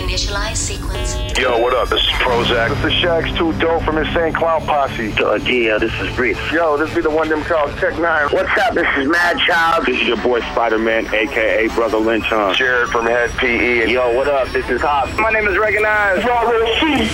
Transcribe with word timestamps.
Initialize 0.00 0.56
sequence. 0.56 1.14
Yo, 1.38 1.58
what 1.58 1.74
up? 1.74 1.90
This 1.90 2.00
is 2.00 2.08
Prozak. 2.24 2.70
This 2.76 2.92
is 2.92 2.92
Shaggy 3.00 3.36
2 3.36 3.52
Dope 3.58 3.82
from 3.82 3.98
Insane 3.98 4.32
Clown 4.32 4.62
Posse. 4.62 5.12
Uh, 5.12 5.34
yeah, 5.36 5.76
this 5.76 5.92
is 6.00 6.14
Breeze. 6.16 6.38
Yo, 6.50 6.78
this 6.78 6.92
be 6.94 7.02
the 7.02 7.10
one 7.10 7.28
them 7.28 7.42
called 7.44 7.70
Tech 7.72 7.92
N9ne. 7.94 8.32
What's 8.32 8.58
up? 8.58 8.72
This 8.74 8.86
is 8.96 9.06
Mad 9.08 9.38
Child. 9.40 9.84
This 9.84 10.00
is 10.00 10.08
your 10.08 10.16
boy 10.16 10.40
Spider-Man, 10.40 11.14
aka 11.14 11.68
Brotha 11.68 11.98
Lynch 11.98 12.24
Hung. 12.24 12.54
Jared 12.54 12.88
from 12.88 13.04
Hed 13.06 13.30
PE. 13.32 13.82
And 13.82 13.90
Yo, 13.90 14.16
what 14.16 14.26
up? 14.26 14.48
This 14.48 14.68
is 14.70 14.80
Hop. 14.80 15.14
my 15.18 15.30
name 15.30 15.46
is 15.46 15.58
Recognized. 15.58 16.22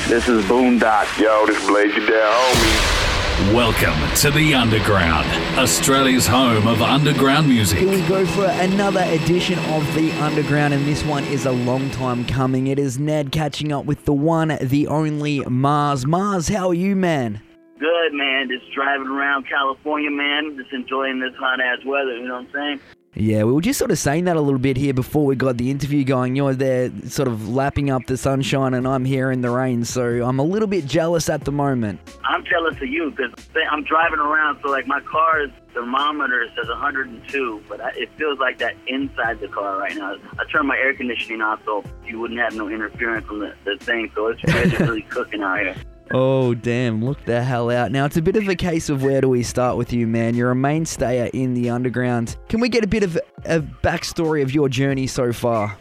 This 0.08 0.28
is 0.28 0.44
Boondock. 0.44 1.18
Yo, 1.18 1.44
this 1.46 1.66
Blaze 1.66 1.92
Ya 1.92 2.06
Dead 2.06 2.32
Homie. 2.32 3.05
Welcome 3.36 4.00
to 4.22 4.30
the 4.30 4.54
Underground, 4.54 5.26
Australia's 5.58 6.26
home 6.26 6.66
of 6.66 6.80
underground 6.80 7.46
music. 7.46 7.80
Here 7.80 7.90
we 7.90 8.00
go 8.08 8.24
for 8.24 8.46
another 8.46 9.02
edition 9.02 9.58
of 9.58 9.94
The 9.94 10.10
Underground, 10.22 10.72
and 10.72 10.86
this 10.86 11.04
one 11.04 11.22
is 11.24 11.44
a 11.44 11.52
long 11.52 11.90
time 11.90 12.24
coming. 12.24 12.66
It 12.66 12.78
is 12.78 12.98
Ned 12.98 13.32
catching 13.32 13.72
up 13.72 13.84
with 13.84 14.06
the 14.06 14.14
one, 14.14 14.56
the 14.62 14.86
only 14.86 15.40
Mars. 15.40 16.06
Mars, 16.06 16.48
how 16.48 16.68
are 16.68 16.74
you, 16.74 16.96
man? 16.96 17.42
Good, 17.78 18.14
man. 18.14 18.48
Just 18.48 18.72
driving 18.74 19.08
around 19.08 19.46
California, 19.46 20.10
man. 20.10 20.56
Just 20.56 20.72
enjoying 20.72 21.20
this 21.20 21.34
hot 21.38 21.60
ass 21.60 21.84
weather. 21.84 22.16
You 22.16 22.28
know 22.28 22.36
what 22.36 22.46
I'm 22.46 22.52
saying? 22.54 22.80
Yeah, 23.18 23.44
we 23.44 23.52
were 23.52 23.62
just 23.62 23.78
sort 23.78 23.90
of 23.90 23.98
saying 23.98 24.24
that 24.24 24.36
a 24.36 24.40
little 24.42 24.58
bit 24.58 24.76
here 24.76 24.92
before 24.92 25.24
we 25.24 25.36
got 25.36 25.56
the 25.56 25.70
interview 25.70 26.04
going. 26.04 26.36
You're 26.36 26.52
there 26.52 26.90
sort 27.08 27.28
of 27.28 27.48
lapping 27.48 27.88
up 27.88 28.04
the 28.04 28.18
sunshine, 28.18 28.74
and 28.74 28.86
I'm 28.86 29.06
here 29.06 29.30
in 29.30 29.40
the 29.40 29.48
rain, 29.48 29.86
so 29.86 30.22
I'm 30.22 30.38
a 30.38 30.42
little 30.42 30.68
bit 30.68 30.84
jealous 30.84 31.30
at 31.30 31.46
the 31.46 31.50
moment. 31.50 31.98
I'm 32.24 32.44
jealous 32.44 32.76
of 32.76 32.88
you 32.88 33.10
because 33.10 33.32
I'm 33.72 33.84
driving 33.84 34.18
around. 34.18 34.58
So, 34.62 34.68
like, 34.68 34.86
my 34.86 35.00
car's 35.00 35.50
thermometer 35.72 36.46
says 36.54 36.68
102, 36.68 37.62
but 37.66 37.80
I, 37.80 37.88
it 37.96 38.10
feels 38.18 38.38
like 38.38 38.58
that 38.58 38.76
inside 38.86 39.40
the 39.40 39.48
car 39.48 39.78
right 39.78 39.96
now. 39.96 40.16
I 40.38 40.44
turned 40.52 40.68
my 40.68 40.76
air 40.76 40.92
conditioning 40.92 41.40
off 41.40 41.60
so 41.64 41.82
you 42.04 42.20
wouldn't 42.20 42.40
have 42.40 42.54
no 42.54 42.68
interference 42.68 43.26
from 43.26 43.40
the, 43.40 43.54
the 43.64 43.78
thing. 43.82 44.12
So, 44.14 44.26
it's 44.26 44.44
really, 44.44 44.76
really 44.76 45.02
cooking 45.08 45.42
out 45.42 45.60
here. 45.60 45.76
Oh, 46.12 46.54
damn, 46.54 47.04
look 47.04 47.24
the 47.24 47.42
hell 47.42 47.70
out. 47.70 47.90
Now, 47.90 48.04
it's 48.04 48.16
a 48.16 48.22
bit 48.22 48.36
of 48.36 48.48
a 48.48 48.54
case 48.54 48.88
of 48.88 49.02
where 49.02 49.20
do 49.20 49.28
we 49.28 49.42
start 49.42 49.76
with 49.76 49.92
you, 49.92 50.06
man? 50.06 50.34
You're 50.34 50.52
a 50.52 50.54
mainstayer 50.54 51.30
in 51.30 51.54
the 51.54 51.70
underground. 51.70 52.36
Can 52.48 52.60
we 52.60 52.68
get 52.68 52.84
a 52.84 52.86
bit 52.86 53.02
of 53.02 53.18
a 53.44 53.60
backstory 53.60 54.42
of 54.42 54.54
your 54.54 54.68
journey 54.68 55.08
so 55.08 55.32
far? 55.32 55.76